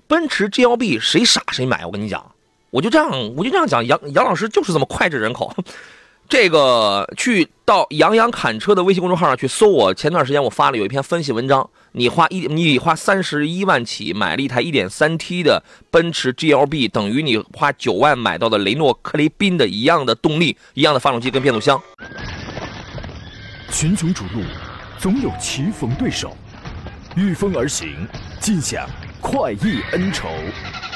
[0.08, 2.32] 奔驰 GLB 谁傻谁买，我跟你讲，
[2.72, 5.54] 我就这样，我就这样讲，杨杨老师就是这么脍炙人口。
[6.30, 21.82] 这个去到杨洋侃车的微信公众号上去搜我，前段时间我发了有一篇分析文章，你花一你花三十一万起买了一台一点三 T 的奔驰 GLB，等于你花九万买到的雷诺克雷宾的一样的动力、一样的发动机跟变速箱。
[23.72, 24.44] 群雄逐鹿，
[25.00, 26.38] 总有棋逢对手，
[27.16, 28.08] 御风而行，
[28.40, 28.88] 尽享
[29.20, 30.30] 快意恩仇。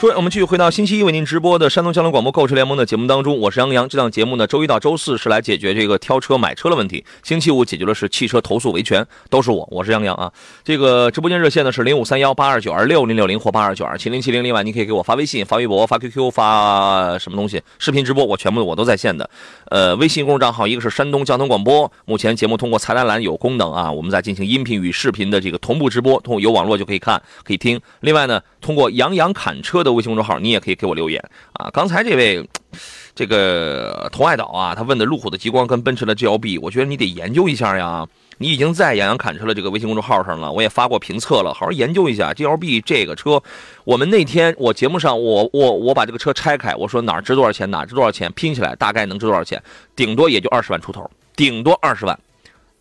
[0.00, 3.86] 说，我们继续回到星期一为您直播的山东交通广播购车联盟的节目当中，我是杨洋。
[3.86, 10.32] 这档节目呢，周一到周四是来解决这个挑车买车的问题，星期五解决的是汽车投诉维权，都是我，我是杨洋啊。
[10.64, 14.42] 这个直播间热线呢是零五三幺八二九二六零六零或八二九二七零七零。
[14.42, 19.28] 另外，你可以给我发微信、发微博、发 QQ、发什么东西，视频直播我全部我都在线的。
[19.66, 27.78] 呃，微信公众账号一个是山东交通广播，目前节目通过菜单栏有功能啊，我们在进行音频与视频的这个同步直播，通过有网络就可以看可以听。
[28.00, 30.80] 另外呢，通过杨洋侃车的微信公众号，你也可以。
[30.80, 31.22] 给我留言
[31.52, 31.68] 啊！
[31.74, 32.48] 刚才这位
[33.14, 38.08] 这个童爱岛啊，他问的路虎的极光跟奔驰的 GLB，我觉得你得研究一下呀。
[38.38, 43.42] 你已经在杨洋侃车的这个微信公众号上了，我也发过评测了，好好研究一下 GLB 这个车。
[43.84, 49.62] 我们那天我节目上，我我我把这个车拆开，我说哪值多少钱，哪值多少钱，拼起来大概能值多少钱？
[49.94, 52.18] 顶多也就二十万出头，顶多二十万。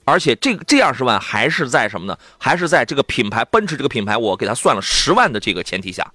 [0.05, 2.17] 而且这这二十万还是在什么呢？
[2.37, 6.09] 还是在这个品牌奔驰这个品牌，我给他算了十万的这个前提下。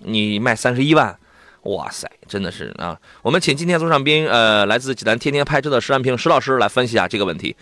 [0.00, 1.18] 你卖三十一万，
[1.62, 2.98] 哇塞，真的是啊！
[3.22, 7.56] 我们请今天座上宾，呃，来自济南天天拍车的石安平石老师来分析一下这个问题。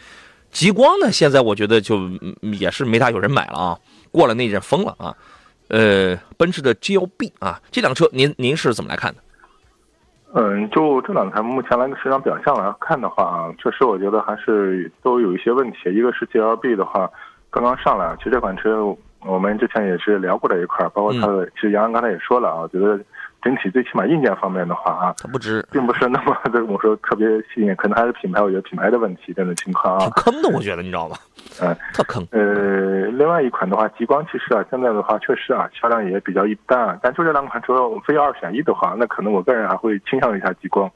[0.50, 1.98] 极光呢，现在我觉得就
[2.42, 3.78] 也是没大有人买了啊，
[4.12, 5.14] 过了那阵疯了啊。
[5.68, 9.20] 呃，奔驰的 GLB 啊，这辆车您您是怎么来看的？
[10.34, 15.78] 嗯，就这两台目前来个市场表现来看的话啊，确实我觉得还是都有一些问题。
[15.92, 17.10] 一个是 GLB 的话，
[17.50, 18.96] 刚刚上来，其实这款车。
[19.24, 22.98] 我们之前也是聊过这一块包括他的，其实杨洋刚才也说了啊，觉得
[23.42, 31.16] 整体最起码硬件方面的话啊，它不值，并不是那么的 我说特别吸引，可能还是品牌，我觉得品牌的问题这种情况啊，挺坑的，我觉得你知道吗？
[31.62, 32.26] 嗯，特坑。
[32.32, 37.74] 呃，另外一款的话，极光其实啊，现在的话确实啊，销量也比较一般啊，但就这两款车
[38.06, 40.90] 非要二选一的话，那可能我个人还会倾向一下极光。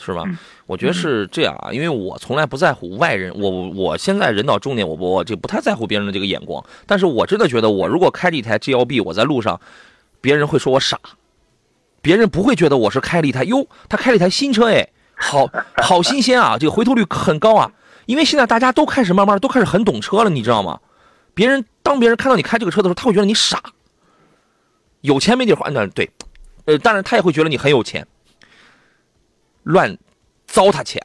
[0.00, 0.24] 是吧？
[0.66, 6.64] 我觉得是这样啊，因为我从来不在乎外人，我我现在人到中年，我我就不太在乎别人的这个眼光。
[6.86, 9.60] 但是我真的觉得，我如果开着一台 GLB，我在路上，
[10.20, 10.98] 别人会说我傻，
[12.02, 15.48] 别人不会觉得我是开了一台哟，他开了一台新车哎，好
[15.82, 17.70] 好新鲜啊，这个回头率很高啊。
[18.06, 20.80] 因为现在大家都开始慢慢都开始很懂车了，你知道吗？
[21.34, 23.62] 别人当别人看到你开这个车的时候，他会觉得你傻，
[25.00, 25.70] 有钱没地花。
[25.70, 26.10] 那对，
[26.66, 28.06] 呃，当然他也会觉得你很有钱。
[29.64, 29.98] 乱
[30.46, 31.02] 糟蹋钱，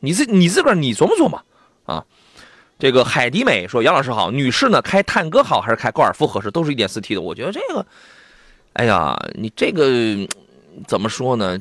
[0.00, 1.42] 你自你自个儿你琢磨琢磨
[1.84, 2.04] 啊！
[2.78, 6.50] 这个海迪美说：“杨老师好，女士呢开探戈好还是开高尔夫合适？
[6.50, 7.20] 都是一点四 T 的。
[7.20, 7.86] 我觉得这个，
[8.74, 10.28] 哎呀，你这个
[10.86, 11.58] 怎么说呢？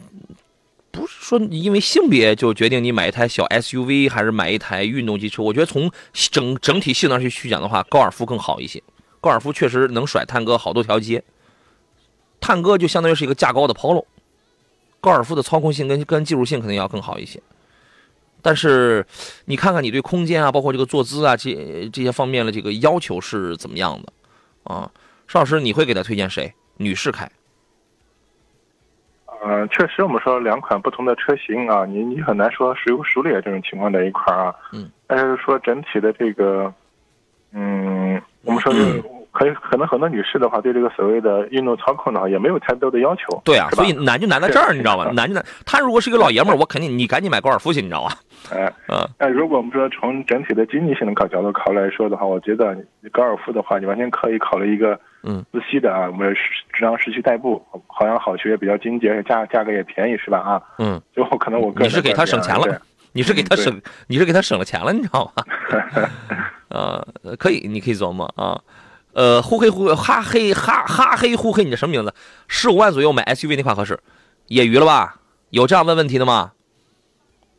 [0.92, 5.44] 不是说因为性别就决定你买一台小 SUV 还是买一台运动机车？
[5.44, 5.90] 我觉得从
[6.32, 8.82] 整整体性能去去讲的话，高尔夫更好一些。
[9.22, 11.24] 高尔夫确实能甩探戈好多条街，
[12.42, 14.06] 探戈就相当于是一个价高的 Polo。”
[15.04, 17.38] 高尔夫的操控性跟跟技术性肯定要更好一些，
[18.42, 19.06] 但是
[19.44, 24.14] 你看看你对空间啊，包括这个坐姿啊，这这些方面的这个要求是怎么样的
[24.64, 24.90] 啊？
[25.28, 26.54] 邵老师，你会给他推荐谁？
[26.78, 27.30] 女士开？
[29.46, 34.56] 嗯，确实，我们说两款不同的车型啊，你你很难说孰优孰劣这种情况在一块啊。
[34.72, 34.90] 嗯。
[35.06, 36.74] 但是说整体的这个，
[37.52, 39.02] 嗯，我们说是。
[39.02, 39.10] 可
[39.48, 43.42] 以，可能很多女士的话，对这个所谓的运动操控的话，也没有太多的要求。
[43.44, 45.10] 对啊，所以难就难在这儿，你知道吗？
[45.14, 45.44] 难就难。
[45.66, 48.12] 他如果是一个老爷们儿，我肯定你赶紧买高尔夫去，你知道吧？
[48.54, 49.08] 哎，嗯。
[49.18, 52.78] 那如果我们说从整体的经济性的考角度考虑来说的话，我觉得
[53.12, 56.32] 高尔夫的话，你完全可以考虑一个嗯自吸的啊，我们
[56.74, 60.38] 智能市区代步，好像好学也比较经济，而且价价格也便宜，是吧？
[60.40, 61.02] 啊，嗯。
[61.14, 62.80] 最后可能我个人你是给他省钱了，
[63.14, 65.44] 你是给他省，你是给他省了钱了，你知道吗？
[66.70, 67.08] 呃，
[67.40, 68.60] 可以，你可以琢磨啊。
[69.14, 72.14] 呃，呼黑呼哈黑哈哈黑呼黑，你这什么名字？
[72.48, 74.00] 十五万左右买 SUV 那款合适？
[74.48, 75.20] 业余了吧？
[75.52, 76.52] 有这样问问题的吗？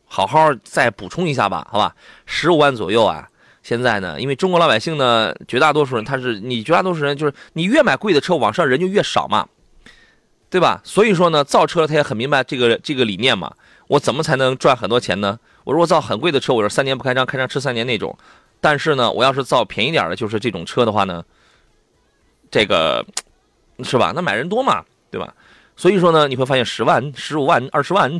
[0.07, 1.95] 好好再补充一下吧，好吧？
[2.25, 3.27] 十五万左右啊，
[3.63, 9.47] 现在呢，因为中国老百姓呢，绝大多数人他是你绝大多数人就是你越买贵的车，网上人就越少嘛，
[10.49, 10.81] 对吧？
[10.83, 13.53] 所以说呢，造车他也很明白这个这个理念嘛。
[13.87, 15.39] 我怎么才能赚很多钱呢？
[15.63, 18.17] 我如果造很贵的车，我是三年不开张，开张吃三年那种。
[18.59, 21.23] 但是呢，我要是造便宜点的，就是这种车的话呢。
[22.51, 23.05] 这个
[23.83, 24.11] 是吧？
[24.15, 25.33] 那买人多嘛，对吧？
[25.75, 28.11] 所以说呢，你会发现十万、十五万、二十万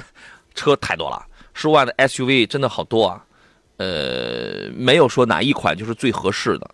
[0.53, 3.25] 车太多了，十五万的 SUV 真的好多啊。
[3.77, 6.71] 呃，没有说哪一款就是最合适的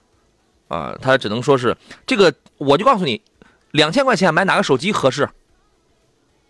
[0.67, 2.33] 啊，它只能说是这个。
[2.57, 3.19] 我就告诉你，
[3.71, 5.27] 两千块钱买哪个手机合适？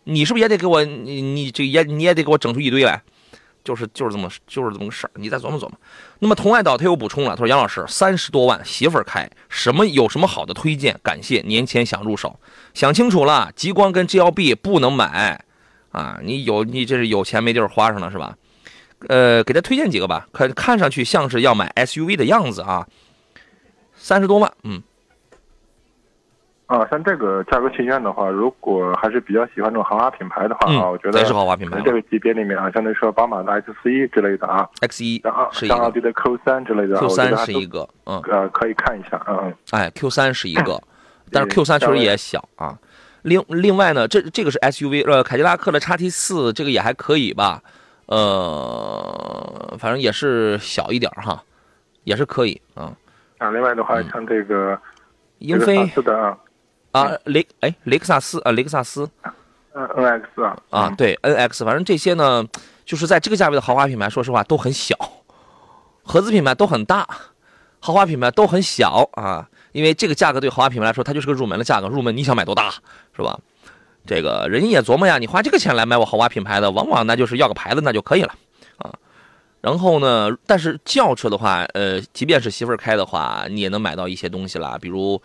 [0.04, 3.02] 你是不是也得给我你你这也你也得给我整出一堆来？
[3.64, 5.72] 就是就是这么就是这么个事儿，你再琢磨琢磨。
[6.20, 11.00] 那么同爱岛他又补充了，他说杨老师三十多万媳妇儿开，什么有什么好的推荐？
[11.04, 12.40] 感谢年前想入手，
[12.74, 15.44] 想清楚了，极光跟 GLB 不能买
[15.92, 16.20] 啊！
[16.24, 18.36] 你有你这是有钱没地儿花上了是吧？
[19.08, 22.88] 呃，给他推荐几个吧，看看上去像是要买 SUV 的样子啊，
[23.96, 24.82] 三十多万，嗯。
[26.72, 31.82] 啊，像这个价格区间的话，如果还是比较喜欢这种豪华品牌的话啊，我觉得也是豪华品牌。
[31.84, 40.82] 这个级别里面啊，相对说宝马的 X 一之类的啊，X 一是像奥迪的 Q 三之类的，Q 三是一个，嗯，呃，可以看一下，嗯，哎，Q 三是一个，
[41.30, 42.78] 但是 Q 三确实也小啊。
[43.24, 47.62] 另另外呢，这这个是 SUV，呃，凯迪拉克的叉 T 四这个也还可以吧，
[48.06, 51.44] 呃，反正也是小一点哈，
[52.06, 52.94] 也是可以啊。
[53.40, 54.80] 啊，另外的话，像这个
[55.40, 56.38] 英菲的
[56.92, 57.02] 啊。
[57.02, 59.10] 啊，雷哎，雷克萨斯啊，雷克萨斯，
[59.74, 62.46] 嗯，N X 啊，啊，对，N X，反正这些呢，
[62.86, 64.96] 就是在这个价位的豪华品牌，说实话都很小，
[66.04, 67.08] 合资品牌都很大，
[67.80, 72.70] 豪华品牌都很小啊，因为这个价格对豪华品牌来说，它就是个入门的价格，入门你想买多大，
[73.16, 73.40] 是吧？
[74.06, 78.34] 这个人家也琢磨呀，你花这个钱来买我豪华品牌的，往往那就是要个牌子那就可以了
[78.78, 78.92] 啊。
[79.62, 85.22] 然后呢，但是轿车的话，呃，即便是媳妇儿开的话，你也能买到一些东西啦，比如。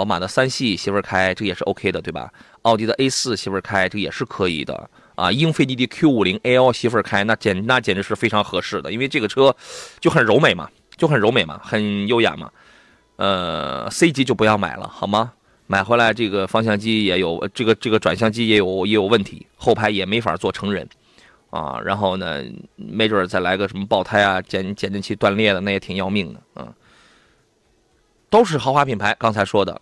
[0.00, 2.32] 宝马的三系媳妇开，这也是 OK 的，对吧？
[2.62, 5.30] 奥迪的 A 四媳妇开，这也是可以的啊。
[5.30, 9.54] 英菲尼迪 Q 五零 L 媳妇开，那简那简直是非常合适的，因为这个车
[9.98, 12.50] 就很柔美嘛，就很柔美嘛，很优雅嘛。
[13.16, 15.34] 呃，C 级就不要买了，好吗？
[15.66, 20.88] 买回来这个方向机也有，这个这个转向机也有也有问题，后排也没法做成人
[21.50, 21.78] 啊。
[21.84, 22.42] 然后呢，
[22.76, 26.72] 没准再来个什么爆胎啊、减减震器断裂的，那也挺要命的啊。
[28.30, 29.80] 都是豪华品牌，刚才说的，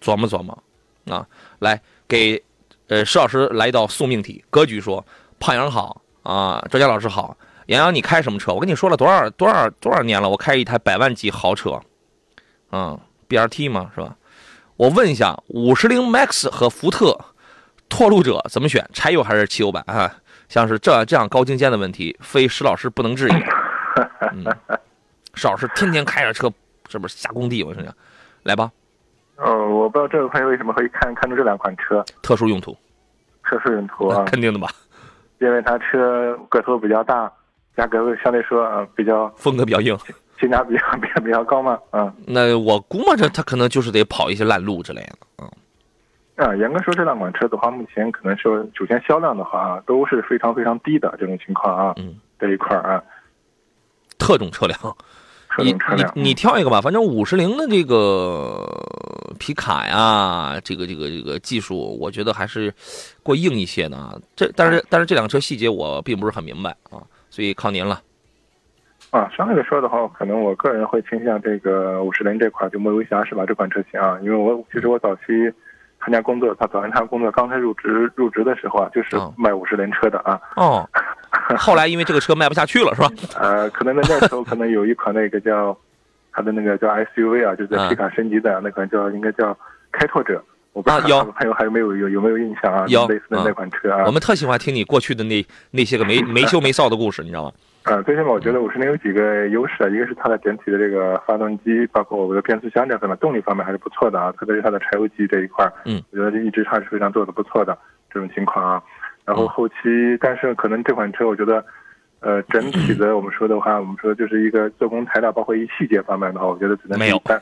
[0.00, 0.62] 琢磨琢磨，
[1.08, 1.26] 啊，
[1.58, 2.42] 来给，
[2.88, 4.44] 呃，石老师来一道送命题。
[4.50, 5.04] 格局说：
[5.38, 7.36] 胖杨好啊，周佳老师好，
[7.66, 8.52] 杨洋你开什么车？
[8.52, 11.80] 我跟你说了多少多少多少年了，我开一台百万级豪车，
[12.72, 14.16] 嗯，BRT 嘛是吧？
[14.76, 17.18] 我问一下，五十铃 MAX 和福特
[17.88, 18.88] 拓路者怎么选？
[18.92, 20.16] 柴油还是汽油版啊？
[20.48, 23.32] 像是这这样高精尖的问题，非石老师不能质疑。
[24.32, 24.44] 嗯，
[25.34, 26.50] 石老师天天开着车。
[26.88, 27.62] 是不是下工地？
[27.62, 27.94] 我跟你讲，
[28.42, 28.72] 来吧。
[29.42, 32.04] 呃，我不知道这位朋友为什么会看看中这两款车。
[32.22, 32.76] 特殊用途。
[33.42, 34.68] 特殊用途啊，肯定的吧？
[35.38, 37.32] 因为它车个头比较大，
[37.74, 39.96] 价格相对说呃比较风格比较硬，
[40.38, 41.78] 性价比 比较比较高嘛。
[41.92, 42.12] 嗯。
[42.26, 45.16] 那我估摸着它可能就是得跑一些烂路之类的。
[45.38, 45.50] 嗯。
[46.36, 51.94] 啊，严格说这两款车的话，目前可能说首先销量的话都是非常非常低的这种情况啊。
[51.96, 52.14] 嗯。
[52.38, 53.02] 这一块啊。
[54.18, 54.78] 特种车辆。
[55.58, 58.64] 你你你挑一个吧，反正五十铃的这个
[59.38, 62.72] 皮卡呀，这个这个这个技术，我觉得还是
[63.22, 64.20] 过硬一些的。
[64.36, 68.00] 这但是但是这辆车细节我并不是很明白啊，所以靠您了。
[69.10, 73.44] 啊，相对来说的话，可能我个人会倾向这个五十铃这款，就莫威侠是吧？
[73.44, 75.22] 这款车型啊，因为我其实我早期
[75.98, 80.40] 参加工作，他早年他工作刚才入职入职的时候啊，就是卖五十铃车的啊。
[80.54, 80.88] 哦。
[81.58, 83.10] 后来因为这个车卖不下去了，是吧？
[83.38, 85.76] 呃，可能在那时候可能有一款那个叫，
[86.32, 89.56] 它的那个叫 SUV 啊，就是在皮卡升级的那款叫应该叫
[89.92, 90.42] 开拓者。
[90.72, 92.84] 我不知道有朋友还有没有有有没有印象啊？
[92.86, 94.04] 有类似的那款车啊。
[94.06, 97.52] 我们特喜欢听你过去的那那些个没没羞没臊的故事，你知道吗？
[97.84, 107.76] 呃，最起码我觉得五十铃有几个优势啊，一个是它的整体的这个发动机，包括我们的变速箱这方面动力方面还是不错的啊，特别是它的柴油机这一块嗯，我觉得一直还是非常做的不错的
[108.12, 108.80] 这种情况啊。
[109.30, 109.74] 然后后期，
[110.20, 111.64] 但是可能这款车，我觉得，
[112.18, 117.40] 呃，整体的我们说的话，我们说就是一个做工材料，包括一细节方面的话，我觉得只能一般，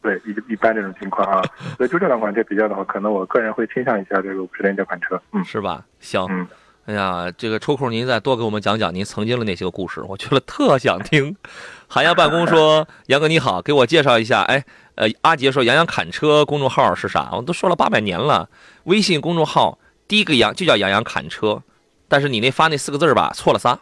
[0.00, 1.42] 对一一般这种情况啊。
[1.76, 5.84] 所以就这两款车比较的话，可能我个人会倾向一下这个五十铃这款车，嗯，是吧？
[5.98, 6.46] 行，嗯，
[6.84, 11.34] 哎呀，这个抽空您再多给我们讲讲您曾经的那些个故事，我觉得特想听。
[11.88, 18.48] 韩阳办公说：“杨哥你好，给我介绍一下。”哎，呃，阿杰说：“杨洋砍车公众号是啥？”我都说了八百年了，
[18.84, 19.76] 微信公众号。
[20.08, 21.62] 第一个羊就叫杨洋砍车，
[22.08, 23.78] 但是你那发那四个字吧错了仨。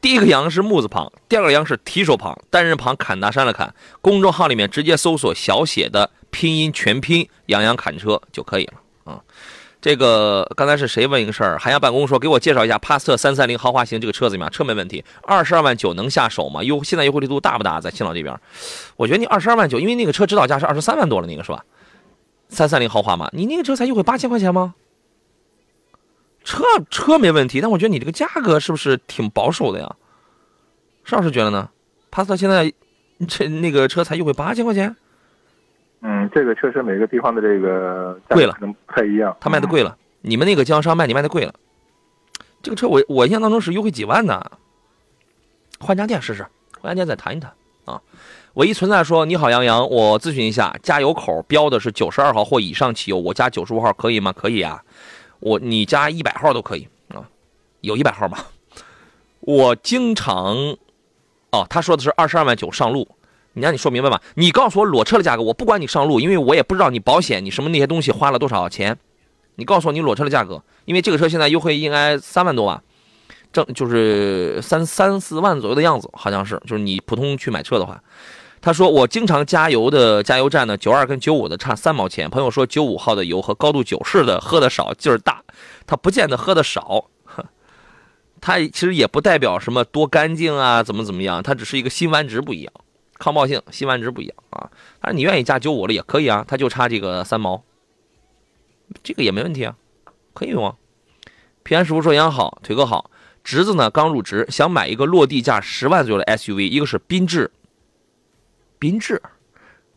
[0.00, 3.74] 第一个羊是木字旁，第二个羊是提手旁，单人旁砍大山的砍。
[4.00, 9.20] 公众号里面直接搜索小写的拼音全拼杨洋砍车就可以了啊。
[9.82, 11.58] 这个刚才是谁问一个事儿？
[11.58, 14.50] 海洋办公说给我介绍一下帕萨特三三零豪华型这个车怎么样？
[14.50, 16.62] 车没问题，二十二万九能下手吗？
[16.62, 17.80] 优现在优惠力度大不大？
[17.80, 18.38] 在青岛这边，
[18.96, 21.64] 我觉得你二十二万九，因为那个车指导价是二十三万多了，那个是吧？
[22.48, 24.74] 三三零豪华嘛，你那个车才优惠八千块钱吗？
[26.42, 29.96] 车车没问题，但我觉得你这个价格是不是挺保守的呀？
[31.04, 31.68] 邵老师觉得呢？
[32.10, 32.72] 帕萨特现在
[33.28, 34.96] 这那个车才优惠八千块钱。
[36.02, 39.36] 嗯，这个确实每个地方的这个贵了，可能不太一样。
[39.38, 41.54] 他卖的贵了，你们那个经销商卖你卖的贵了。
[42.62, 44.42] 这个车我我印象当中是优惠几万呢。
[45.78, 46.46] 换家店试试，
[46.80, 47.52] 换家店再谈一谈
[47.84, 48.00] 啊。
[48.54, 54.32] 唯一存在说你好杨洋，我咨询一下，加油口标的是九十二号或以上汽油，我加九十五号可以吗？
[54.32, 54.82] 可以啊。
[55.40, 57.28] 我你加一百号都可以啊，
[57.80, 58.38] 有一百号吗？
[59.40, 60.54] 我经常，
[61.50, 63.08] 哦，他说的是二十二万九上路，
[63.54, 64.20] 你让你说明白吧？
[64.34, 68.96] 你告诉我裸车的价格，我不管你上路，因为我也不知道你保险你什么那些东西花了多少钱。
[69.56, 72.82] 你告诉我你裸车的价格，因为这个车现在优惠应该三万多吧，
[73.52, 76.60] 正就是三三四万左右的样子，好像是。
[76.66, 78.02] 就是你普通去买车的话，
[78.60, 82.28] 他说我经常加油的加油站呢，九二跟九五的差三毛钱。
[82.28, 85.42] 朋友说九五号的油和高度九式的喝的少劲儿大，
[85.86, 87.06] 他不见得喝的少。
[88.42, 92.72] 它其实也不代表什么多干净啊，怎么怎么样，它只是一个辛烷值不一样，
[93.18, 94.70] 抗爆性、辛烷值不一样啊。
[94.98, 97.62] 但是你愿意加九五的也可以啊，它就差这个三毛，
[99.02, 99.76] 这个也没问题啊，
[100.32, 100.74] 可以用啊。
[101.62, 103.10] 平安师傅说养好，腿哥好，
[103.44, 107.50] 侄子呢刚入职，想买一个落地价十万左右的 SUV，一个是缤智，
[108.80, 109.20] 缤智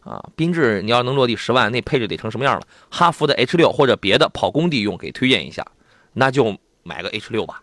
[0.04, 2.68] 啊，缤智你要能落地十万，那配置得成什么样了？
[2.92, 5.66] 哈弗的 H 六或者别的跑工地用，给推荐一下，
[6.12, 7.62] 那就买个 H 六吧。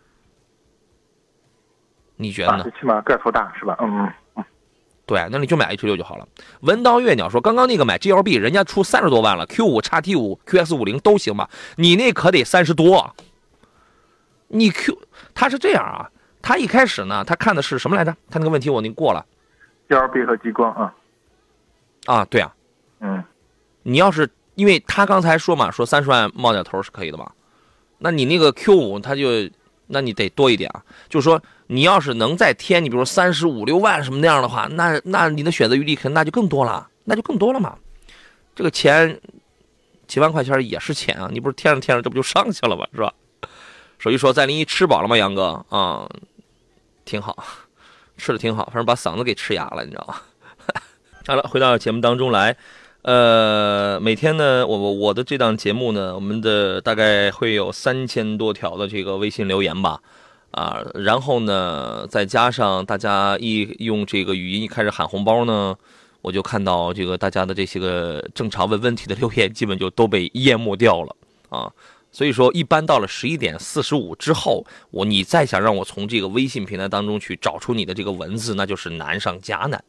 [2.17, 2.63] 你觉得呢？
[2.63, 3.77] 最起码个头大是吧？
[3.81, 4.11] 嗯
[5.07, 6.29] 对，那你就买 H 六就好了。
[6.61, 11.51] 文刀月鸟说，刚刚那个买 GLB，人家出三十多万了，Q 五、叉 T 五、QS 五零都行吧？
[11.77, 13.13] 你那可得三十多。
[14.47, 14.97] 你 Q
[15.35, 16.09] 他是这样啊，
[16.41, 18.13] 他一开始呢，他看的是什么来着？
[18.31, 19.27] 他那个问题我您过了。
[19.89, 20.95] GLB 和极光啊。
[22.13, 22.55] 啊，对啊。
[23.01, 23.23] 嗯。
[23.83, 27.31] 你要是因为他刚才说嘛，说三十万冒点头是可以的嘛？
[27.99, 29.49] 那你那个 Q 五，他就。
[29.93, 37.77] 那你得多一点啊，就是说你要是能再添，你比如说三十五六万什么那样的话，那那你的选择余地可能那就更多了，那就更多了嘛。
[38.55, 39.21] 这个钱
[40.07, 42.87] 几万块钱也是钱啊，你不是添着添着这不就上去了吗？
[42.95, 43.13] 是吧？
[43.99, 46.09] 所以说在临沂吃饱了吗，杨哥啊，
[47.05, 47.45] 挺好，
[48.17, 50.21] 吃的挺好，反正把嗓子给吃哑了，你知道吗？
[51.27, 52.57] 好了，回到节目当中来。
[53.03, 60.01] 呃，每天呢，我我我的这档节目呢，我们的大概会有三千多条的这个微信留言吧，
[60.53, 65.77] 啊，然后呢，再加上大家一用这个语音一开始喊红包呢，
[66.23, 71.15] 我就看到这个大家的这些个正常问问题的留言，基本就都被淹没掉了
[71.51, 71.71] 啊。
[72.11, 79.85] 所以说，一般到了十一点四十五之后，我你再想让我从这个微信平台当中去找出你的这个文字，那就是难上加难。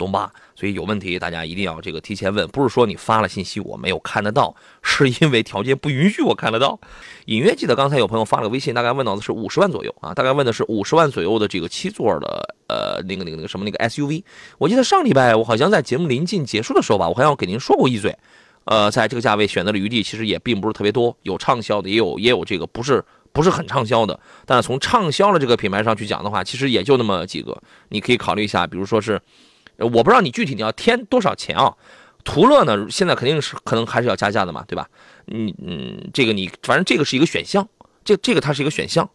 [0.00, 0.32] 懂吧？
[0.56, 6.80] 所以有问题，大家一定要这个提前问，不是说你发了信息我没有看得到，是因为条件不允许我看得到。
[7.26, 14.24] 隐约记得刚才有朋友发了个微信，大概问到的是五十万左右啊，大概问的是五十万左右的这个七座的呃那个那个那个什么那个 SUV。
[14.56, 18.16] 我记得上礼拜我好像在节目临近结束的时候吧，我好像给您说过一嘴，
[18.64, 24.18] 呃，在这个价位选择的余地其实也并不是特别多，有畅销的，也有也有这个不是不是很畅销的。
[24.46, 29.20] 但是从畅销的这个品牌上去讲的话，其实也就那么几个，你可以考虑一下，比如说是。
[29.80, 31.74] 我不知道你具体你要添多少钱啊？
[32.22, 34.86] 途乐呢，现在肯定是可能还是要加价的嘛，对吧？
[35.24, 37.66] 你嗯，这个你反正这个是一个选项，
[38.04, 39.08] 这这个它是一个选项。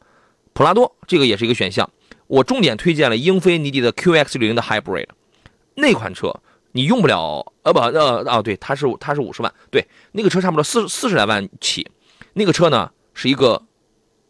[0.54, 1.88] 普拉多这个也是一个选项。
[2.26, 5.06] 我重点推荐了英菲尼迪的 QX60 的 Hybrid
[5.76, 6.34] 那款车，
[6.72, 11.88] 你用不了呃不呃啊对，它是它是五十万，对，那个车差不多四四十来万起。
[12.34, 13.62] 那个车呢是一个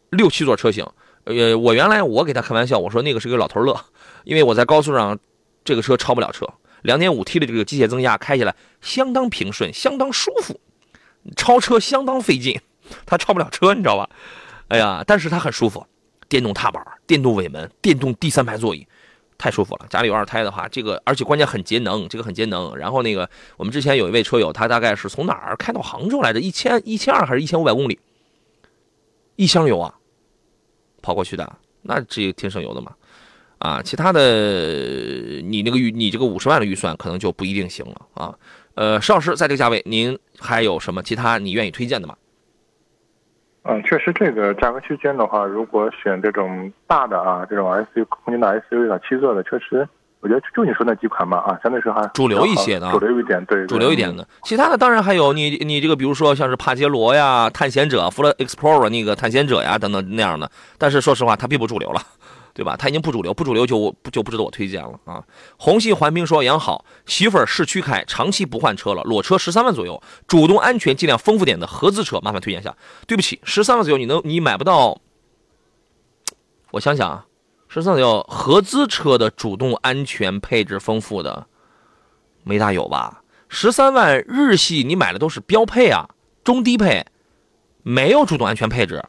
[0.09, 0.85] 六七座车型。
[1.23, 3.79] 呃，我原来我给他开玩笑，我说那个是个老头乐，
[4.25, 5.17] 因为我在高速上。
[5.65, 6.47] 这个车超不了车，
[6.83, 10.61] 两点五 T 的这个机械增压开起来相当平顺，相当舒服，
[11.35, 12.61] 超车相当费劲，
[13.05, 14.09] 它超不了车，你知道吧？
[14.67, 15.85] 哎呀，但是它很舒服，
[16.29, 18.87] 电动踏板、电动尾门、电动第三排座椅，
[19.37, 19.87] 太舒服了。
[19.89, 22.77] 家里有二胎的话，这个而且关键很节能，这个很节能。
[22.77, 26.39] 然后那个我们之前有一位车友，他大概是从哪儿开到杭州来着？
[26.39, 27.99] 一千一千二还是一千五百公里？
[29.35, 29.93] 一箱油啊，
[31.01, 32.93] 跑过去的，那这挺省油的嘛。
[33.59, 34.19] 啊，其他的
[35.43, 38.35] 你那个预你这个五十万的预算可能就不一定行了啊。
[38.75, 42.15] 呃，邵老师在这个价位，您还有什么其他你愿意推荐的吗？
[43.63, 49.87] 嗯，确实这个价格区间的话，如果选这种大的啊，这种 SUV 空间大 SUV 的七座的，确实
[50.19, 54.27] 我觉得就你说那几款吧啊，相对是还主流一些的，主流一点对，主流一点的。
[54.43, 62.01] 其他的当然还有你你这个比如说像是帕杰罗呀、探险者、福乐 Explorer 那个探险者呀等等那样的，但是说实话它并不主流了。
[62.55, 62.77] 对吧？
[62.77, 65.21] 它已经不主流，不主流就就不值得我推荐了啊！
[65.57, 72.73] 红系环评说养好媳妇儿市区开，长期不换车了，裸车十三万左右，主动安全尽量丰富点的合资车，麻烦推荐一下。
[73.05, 75.01] 对不起，十三万左右你能你买不到？
[76.71, 77.25] 我想想啊，
[77.67, 81.47] 十三万左右合资车的主动安全配置丰富的
[82.45, 83.21] 没大有吧？
[83.49, 86.07] 十三万日系你买的都是标配啊，
[86.41, 87.05] 中低配，
[87.83, 89.03] 没有主动安全配置。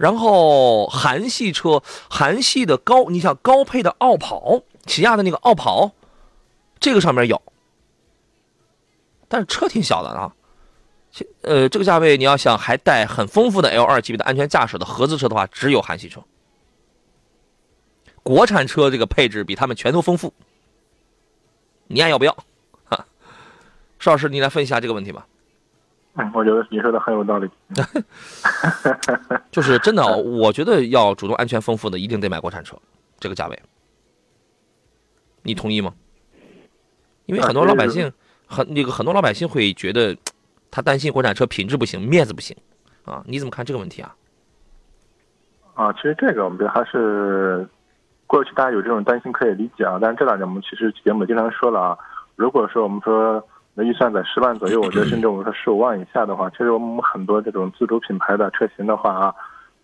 [0.00, 5.90] 然后韩系车，韩系的高，你像高配的傲跑，起亚的那个傲跑，
[6.78, 7.42] 这个上面有，
[9.28, 10.34] 但是车挺小的啊。
[11.42, 16.24] 呃，这个价位你要想还带很丰富的 L 二级别的安全驾驶的合资车的话，只有韩系车。
[18.22, 20.32] 国产车这个配置比他们全都丰富。
[21.88, 22.34] 你爱要不要？
[22.84, 23.04] 哈，
[23.98, 25.26] 邵老师，你来分析一下这个问题吧。
[26.14, 27.48] 嗯，我觉得你说的很有道理。
[29.52, 32.76] 就是真的，我觉得要主动、安全、丰富的，一定得买国产车，
[33.20, 33.62] 这个价位，
[35.42, 35.94] 你同意吗？
[37.26, 38.12] 因为很多老百姓，
[38.44, 40.16] 很那个很多老百姓会觉得，
[40.68, 42.56] 他担心国产车品质不行、面子不行，
[43.04, 44.12] 啊，你怎么看这个问题啊？
[45.74, 47.68] 啊，其实这个我们觉得还是
[48.26, 51.98] 过去大家有这种担心可以理解啊，但是这两年我们其实节目经常说了啊，
[52.34, 53.46] 如果说我们说。
[53.82, 59.34] 预算在十万左右，我觉得甚至我们说十五万以下的话，其实我们很多这种自主品牌的车型的话啊，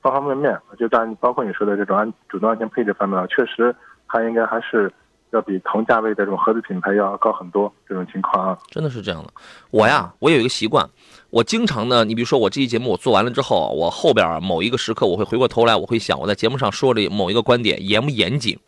[0.03, 3.75] 方方面面，就当然包括你说的这种安主动安全配置方面啊，确实
[4.09, 4.93] 它应该还是
[5.31, 7.73] 要比同价位的这种合资品牌要高很多。
[7.89, 9.31] 这种情况啊，真的是这样的。
[9.71, 10.89] 我呀，我有一个习惯，
[11.31, 18.59] 我经常呢，你比如说我这期节目我做完了之后，我后边某一个时刻我会回过头来，我会想我在节目上说的某一个观点严不严谨，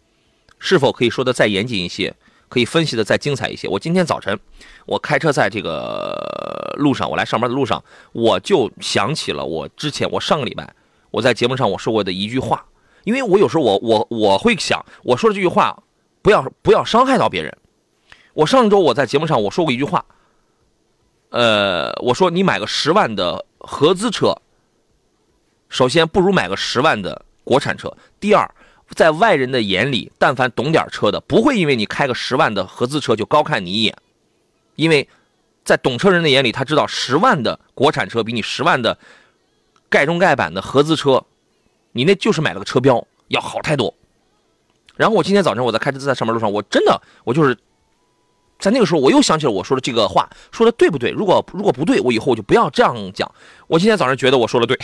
[0.58, 2.14] 是否可以说的再严谨一些。
[2.48, 3.68] 可以分析的再精彩一些。
[3.68, 4.38] 我今天早晨，
[4.86, 7.82] 我开车在这个路上，我来上班的路上，
[8.12, 10.74] 我就想起了我之前，我上个礼拜
[11.10, 12.64] 我在节目上我说过的一句话。
[13.04, 15.82] 因为我有时候我我我会想，我说的这句话
[16.20, 17.56] 不要不要伤害到别人。
[18.34, 20.04] 我上周我在节目上我说过一句话，
[21.30, 24.34] 呃，我说你买个十万的合资车，
[25.68, 27.96] 首先不如买个十万的国产车。
[28.18, 28.50] 第二。
[28.94, 33.96] 在外人的眼里，但凡懂点车的，不会因为你开个十万的合资车就高看你一眼，
[34.76, 35.08] 因为，
[35.64, 38.98] 在懂车人的眼里，他知道十万的国产车比你十万的
[39.90, 41.24] 盖中盖版的合资车，
[41.92, 43.94] 你那就是买了个车标要好太多。
[44.96, 47.56] 然后我今天早晨我在开车在上班路上，我真的我就是
[48.58, 51.10] 在那个时候我又想起了我说的这个话，说的对不对？
[51.10, 53.30] 如果如果不对，我以后就不要这样讲。
[53.66, 54.78] 我今天早上觉得我说的对，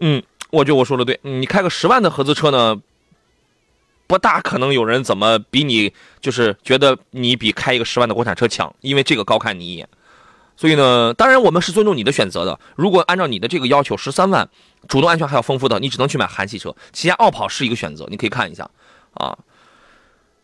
[0.00, 0.22] 嗯。
[0.50, 2.80] 我觉得我说的对，你开个十万的合资车呢，
[4.06, 9.88] 不大可能有人怎么比你，就是觉得你比开一个十万的国产车强，因为这个高看你一眼。
[10.56, 12.58] 所以呢，当然我们是尊重你的选择的。
[12.74, 14.48] 如果按照你的这个要求，十三万，
[14.88, 16.74] 主动安全还要丰富的，你只能去买韩系车。
[16.92, 18.68] 起亚傲跑是一个选择，你可以看一下
[19.14, 19.38] 啊。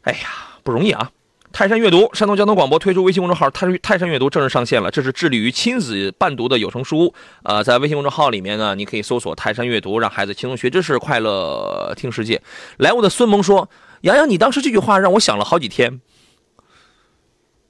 [0.03, 0.29] 哎呀，
[0.63, 1.11] 不容易啊。
[1.55, 4.91] 泰山阅读，山东交通广播推出微信公众号“泰泰山阅读”正式上线了。
[4.91, 7.15] 这是致力于亲子伴读的有声书。
[7.45, 12.43] 呃，在微信公众号里面呢，你可以搜索“泰山阅读”，让孩子轻松学知识，快乐听世界。
[12.79, 13.69] 来，我的孙萌说
[14.03, 16.01] ：“洋洋，你当时这句话让我想了好几天。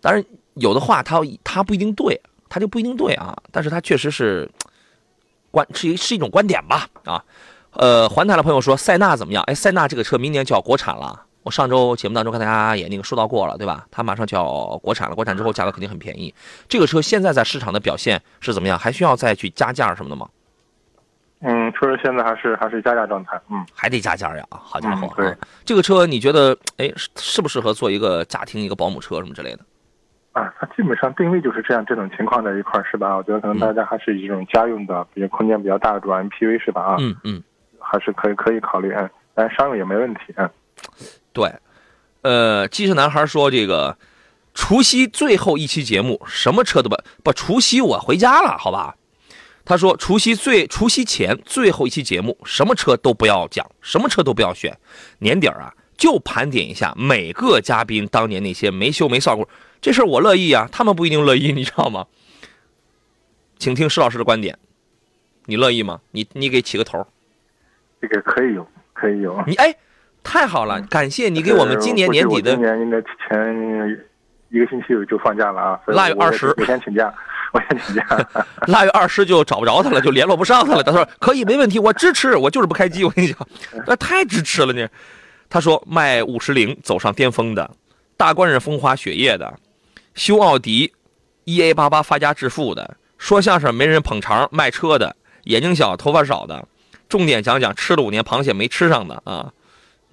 [0.01, 0.24] 当然，
[0.55, 2.18] 有的话他他不一定对，
[2.49, 3.37] 他就不一定对啊。
[3.53, 4.51] 但是他确实是
[5.51, 6.89] 观是一是一种观点吧？
[7.05, 7.22] 啊，
[7.72, 9.45] 呃，环台的朋友说塞纳怎么样？
[9.45, 13.86] 哎，塞纳这个车明年就要国产了。”我上周节目当中跟大家也那个说到过了，对吧？
[13.90, 16.34] 它马上就要国产了，国产之后价格肯定很便宜。
[16.68, 18.78] 这个车现在在市场的表现是怎么样？
[18.78, 20.26] 还需要再去加价什么的吗？
[21.40, 23.38] 嗯，确实现在还是还是加价状态。
[23.51, 24.42] 嗯，还得加价呀！
[24.49, 25.36] 好家伙，对，
[25.66, 29.61] 这个车你觉得哎适不适合做一个家庭一个保姆车什么之类的？
[30.32, 33.14] 啊，它基本上定位就是这样这种情况在一块是吧？
[33.14, 36.80] 我觉得可能大家还是以这种家用的，比较空间比较大的这种 MPV 是吧？
[36.80, 37.42] 啊，嗯嗯，
[37.78, 40.51] 还是可以可以考虑啊，但商用也没问题啊。
[41.35, 41.53] 对，
[42.22, 43.99] 呃，机智男孩说这个
[44.55, 48.95] 除夕最后一期节目，什么车都不不，除夕我回家了，好吧？
[49.64, 54.78] 他说除夕最除夕前最后一期节目，什么车都不要讲，什么车都不要选，
[55.18, 59.49] 年底儿啊就盘点一下每个嘉宾当年那些没羞没臊过，
[59.80, 62.07] 这事儿我乐意啊，他们不一定乐意，你知道吗？
[63.59, 64.57] 请听施老师的观点，
[65.47, 66.01] 你乐意吗？
[66.12, 67.05] 你你给起个头，
[68.01, 69.74] 这个可以有，可以有，你哎。
[70.24, 72.50] 太好了，感谢你给我们今年年底的。
[72.52, 73.96] 今年应该前
[74.50, 75.80] 一个星期就放假了啊。
[75.86, 77.14] 腊月二十，我先请假，
[77.52, 78.04] 我先请假。
[78.66, 80.82] 腊月二十就找不着他了，就联络不上他了。
[80.82, 83.04] 他说可以，没问题，我支持，我就是不开机。
[83.04, 83.38] 我跟你讲，
[83.86, 84.88] 那太支持了你。
[85.48, 87.70] 他说卖五十铃走上巅峰的，
[88.16, 89.54] 大官人风花雪月的，
[90.14, 90.92] 修奥迪
[91.44, 95.14] ，E A 八八发家致富的，说相声没人捧场卖车的，
[95.44, 96.66] 眼睛小头发少的，
[97.08, 99.52] 重点讲讲吃了五年螃蟹没吃上的啊。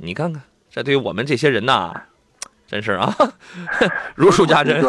[0.03, 1.93] 你看看，这对于我们这些人呐，
[2.65, 3.15] 真是啊，
[4.15, 4.81] 如数家珍，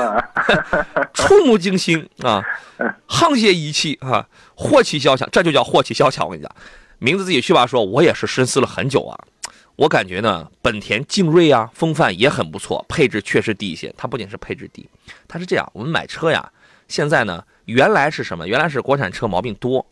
[1.13, 2.43] 触目惊心啊，
[3.07, 6.25] 沆瀣一气啊，祸起萧墙，这就叫祸起萧墙。
[6.25, 6.51] 我跟你讲，
[6.99, 7.67] 名字自己去吧。
[7.67, 9.19] 说我也是深思了很久啊，
[9.77, 13.95] 我感觉呢，本田劲锐啊，风范也很不错，配置确实低一些。
[13.99, 14.89] 它不仅是配置低，
[15.29, 16.51] 它是这样，我们买车呀，
[16.89, 18.49] 现在呢，原来是什么？
[18.49, 19.85] 原来是国产车毛病多。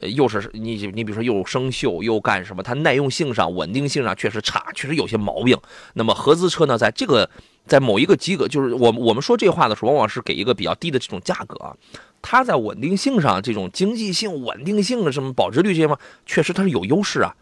[0.00, 2.62] 又是你你比如说又生锈又干什么？
[2.62, 5.58] 它耐用性上、稳定性上确实差，确实有些毛病。
[5.94, 7.28] 那么合资车呢，在这个
[7.66, 11.74] 在某一个级格，就是我我们说这话的时候，往往是给一个比较低的这种价格啊。
[12.20, 17.34] 它在稳定性上，这种经济性、稳定性的什么保值率这些嘛，确实它是有优势啊。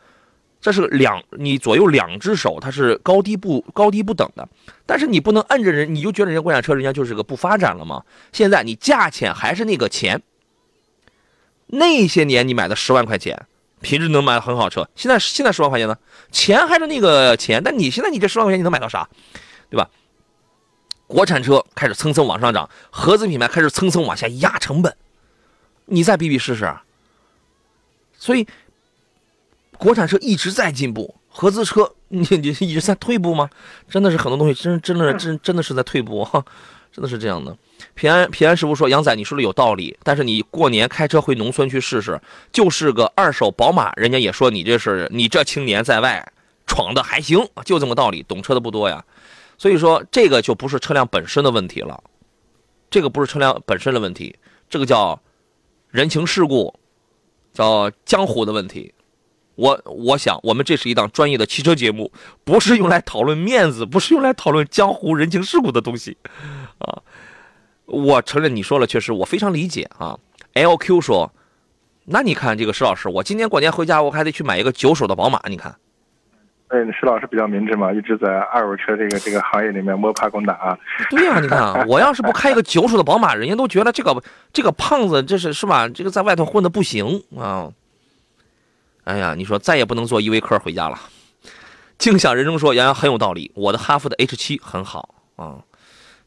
[0.61, 4.49] 这是两你左右两只手，它是高低不高低不等的。
[4.87, 8.03] 但是你不能摁着人，你就觉得人家国产车人家就是个不发展了吗？
[8.33, 10.23] 现在你价钱还是那个钱，
[11.67, 13.47] 那些年你买的十万块钱，
[13.81, 14.89] 品质能买很好车。
[14.95, 15.97] 现在现在十万块钱呢，
[16.31, 19.09] 钱还是那个钱，但你现在你这十万块钱你能买到啥，
[19.71, 19.89] 对吧？
[21.07, 24.97] 国产车开始蹭蹭往上涨，合资品牌开始蹭蹭往下压成本，
[25.87, 26.75] 你再比比试试。
[28.19, 28.47] 所以。
[29.77, 33.51] 国产车一直在进步，合资车你你一直在退步吗？
[33.91, 36.43] 真的是很多东西真真的真真的是在退步哈，
[36.95, 37.57] 真的是这样的。
[37.95, 42.21] 平安平安师傅说：“杨仔，你说的有道理，但是你过年开车回农村去试试，
[42.53, 46.25] 就是个二手宝马，人家也说你这是你这青年在外
[46.69, 48.23] 闯的还行，就这么道理。
[48.23, 49.05] 懂车的不多呀，
[49.59, 52.01] 所以说这个就不是车辆本身的问题了，
[52.89, 54.37] 这个不是车辆本身的问题，
[54.71, 55.21] 这个叫
[55.91, 56.73] 人情世故，
[57.53, 58.95] 叫江湖的问题。”
[59.57, 62.11] 我我想，我们这是一档专业的汽车节目，
[62.43, 66.17] 不是用来讨论面子，不是用来讨论江湖人情世故的东西，
[66.79, 67.03] 啊！
[67.87, 70.19] 我承认你说了，确实我非常理解啊。
[70.55, 71.33] LQ 说
[72.07, 75.75] ：“那你看这个石老师，我今年过年回家，我还得去买一个九手的宝马，你看。”
[76.69, 80.55] 哎，石老师比较明智嘛，一直在二手车这个这个行业里面摸爬滚打。
[80.55, 80.79] 啊
[81.11, 84.21] 对呀，你看，我要是不开一个九手的宝马，人家都觉得这个
[84.53, 85.87] 这个胖子这是是吧？
[85.89, 87.71] 这个在外头混的不行啊。
[89.05, 90.99] 哎呀，你说再也不能坐依维柯回家了。
[91.99, 95.59] 静想人生说杨洋很有道理，我的哈弗的 H 七很好啊，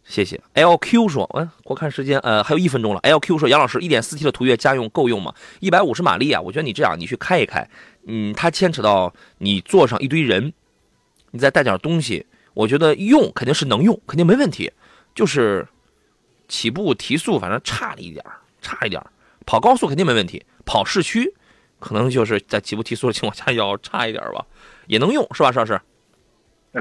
[0.07, 0.41] 谢谢。
[0.55, 3.01] LQ 说，嗯，我看时间，呃，还有一分钟了。
[3.01, 5.33] LQ 说，杨老师，一点四 T 的途岳家用够用吗？
[5.59, 7.69] 一百五十马力啊，我觉得你这样，你去开一开，
[8.05, 10.53] 嗯，它牵扯到你坐上一堆人，
[11.31, 14.71] 你再带点东西，我觉得用肯定是能用，肯定没问题，
[15.13, 15.67] 就是
[16.47, 18.23] 起步提速反正差了一点
[18.61, 19.01] 差一点
[19.45, 21.33] 跑高速肯定没问题，跑市区。
[21.79, 24.43] 可能就是在起步提速的情况下要差一点吧，
[24.87, 25.79] 也能用是吧，邵老师？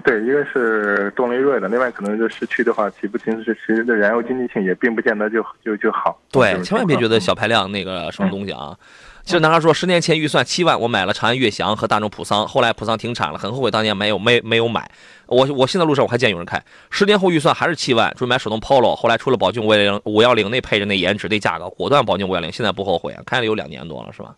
[0.05, 6.21] 对，一个是动力弱的，另外可能就市区的话，起步提速其实的燃油经济性也并不见得就就就好。
[6.31, 8.77] 对，千万别觉得小排量那个什么东西啊。
[9.25, 14.89] 其实男孩说，十年前预算七万，我买了长安悦翔和大众普桑，后来普桑停产了，很后悔当年没有没没有买。
[15.27, 16.63] 我我现在路上我还见有人开。
[16.91, 24.35] 十年后预算还是七万，准备买手动 Polo，后来出了宝骏五幺零五幺零那配置那颜值那价格，果断宝骏五幺零，现在不后悔啊，开了有两年多了是吧？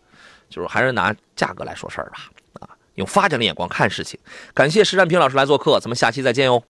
[0.49, 2.19] 就是还是拿价格来说事儿吧，
[2.61, 2.69] 啊，
[2.99, 4.19] 用发展的眼光看事情。
[4.53, 6.63] 感谢石占平老师来做客，咱们下期再见哟。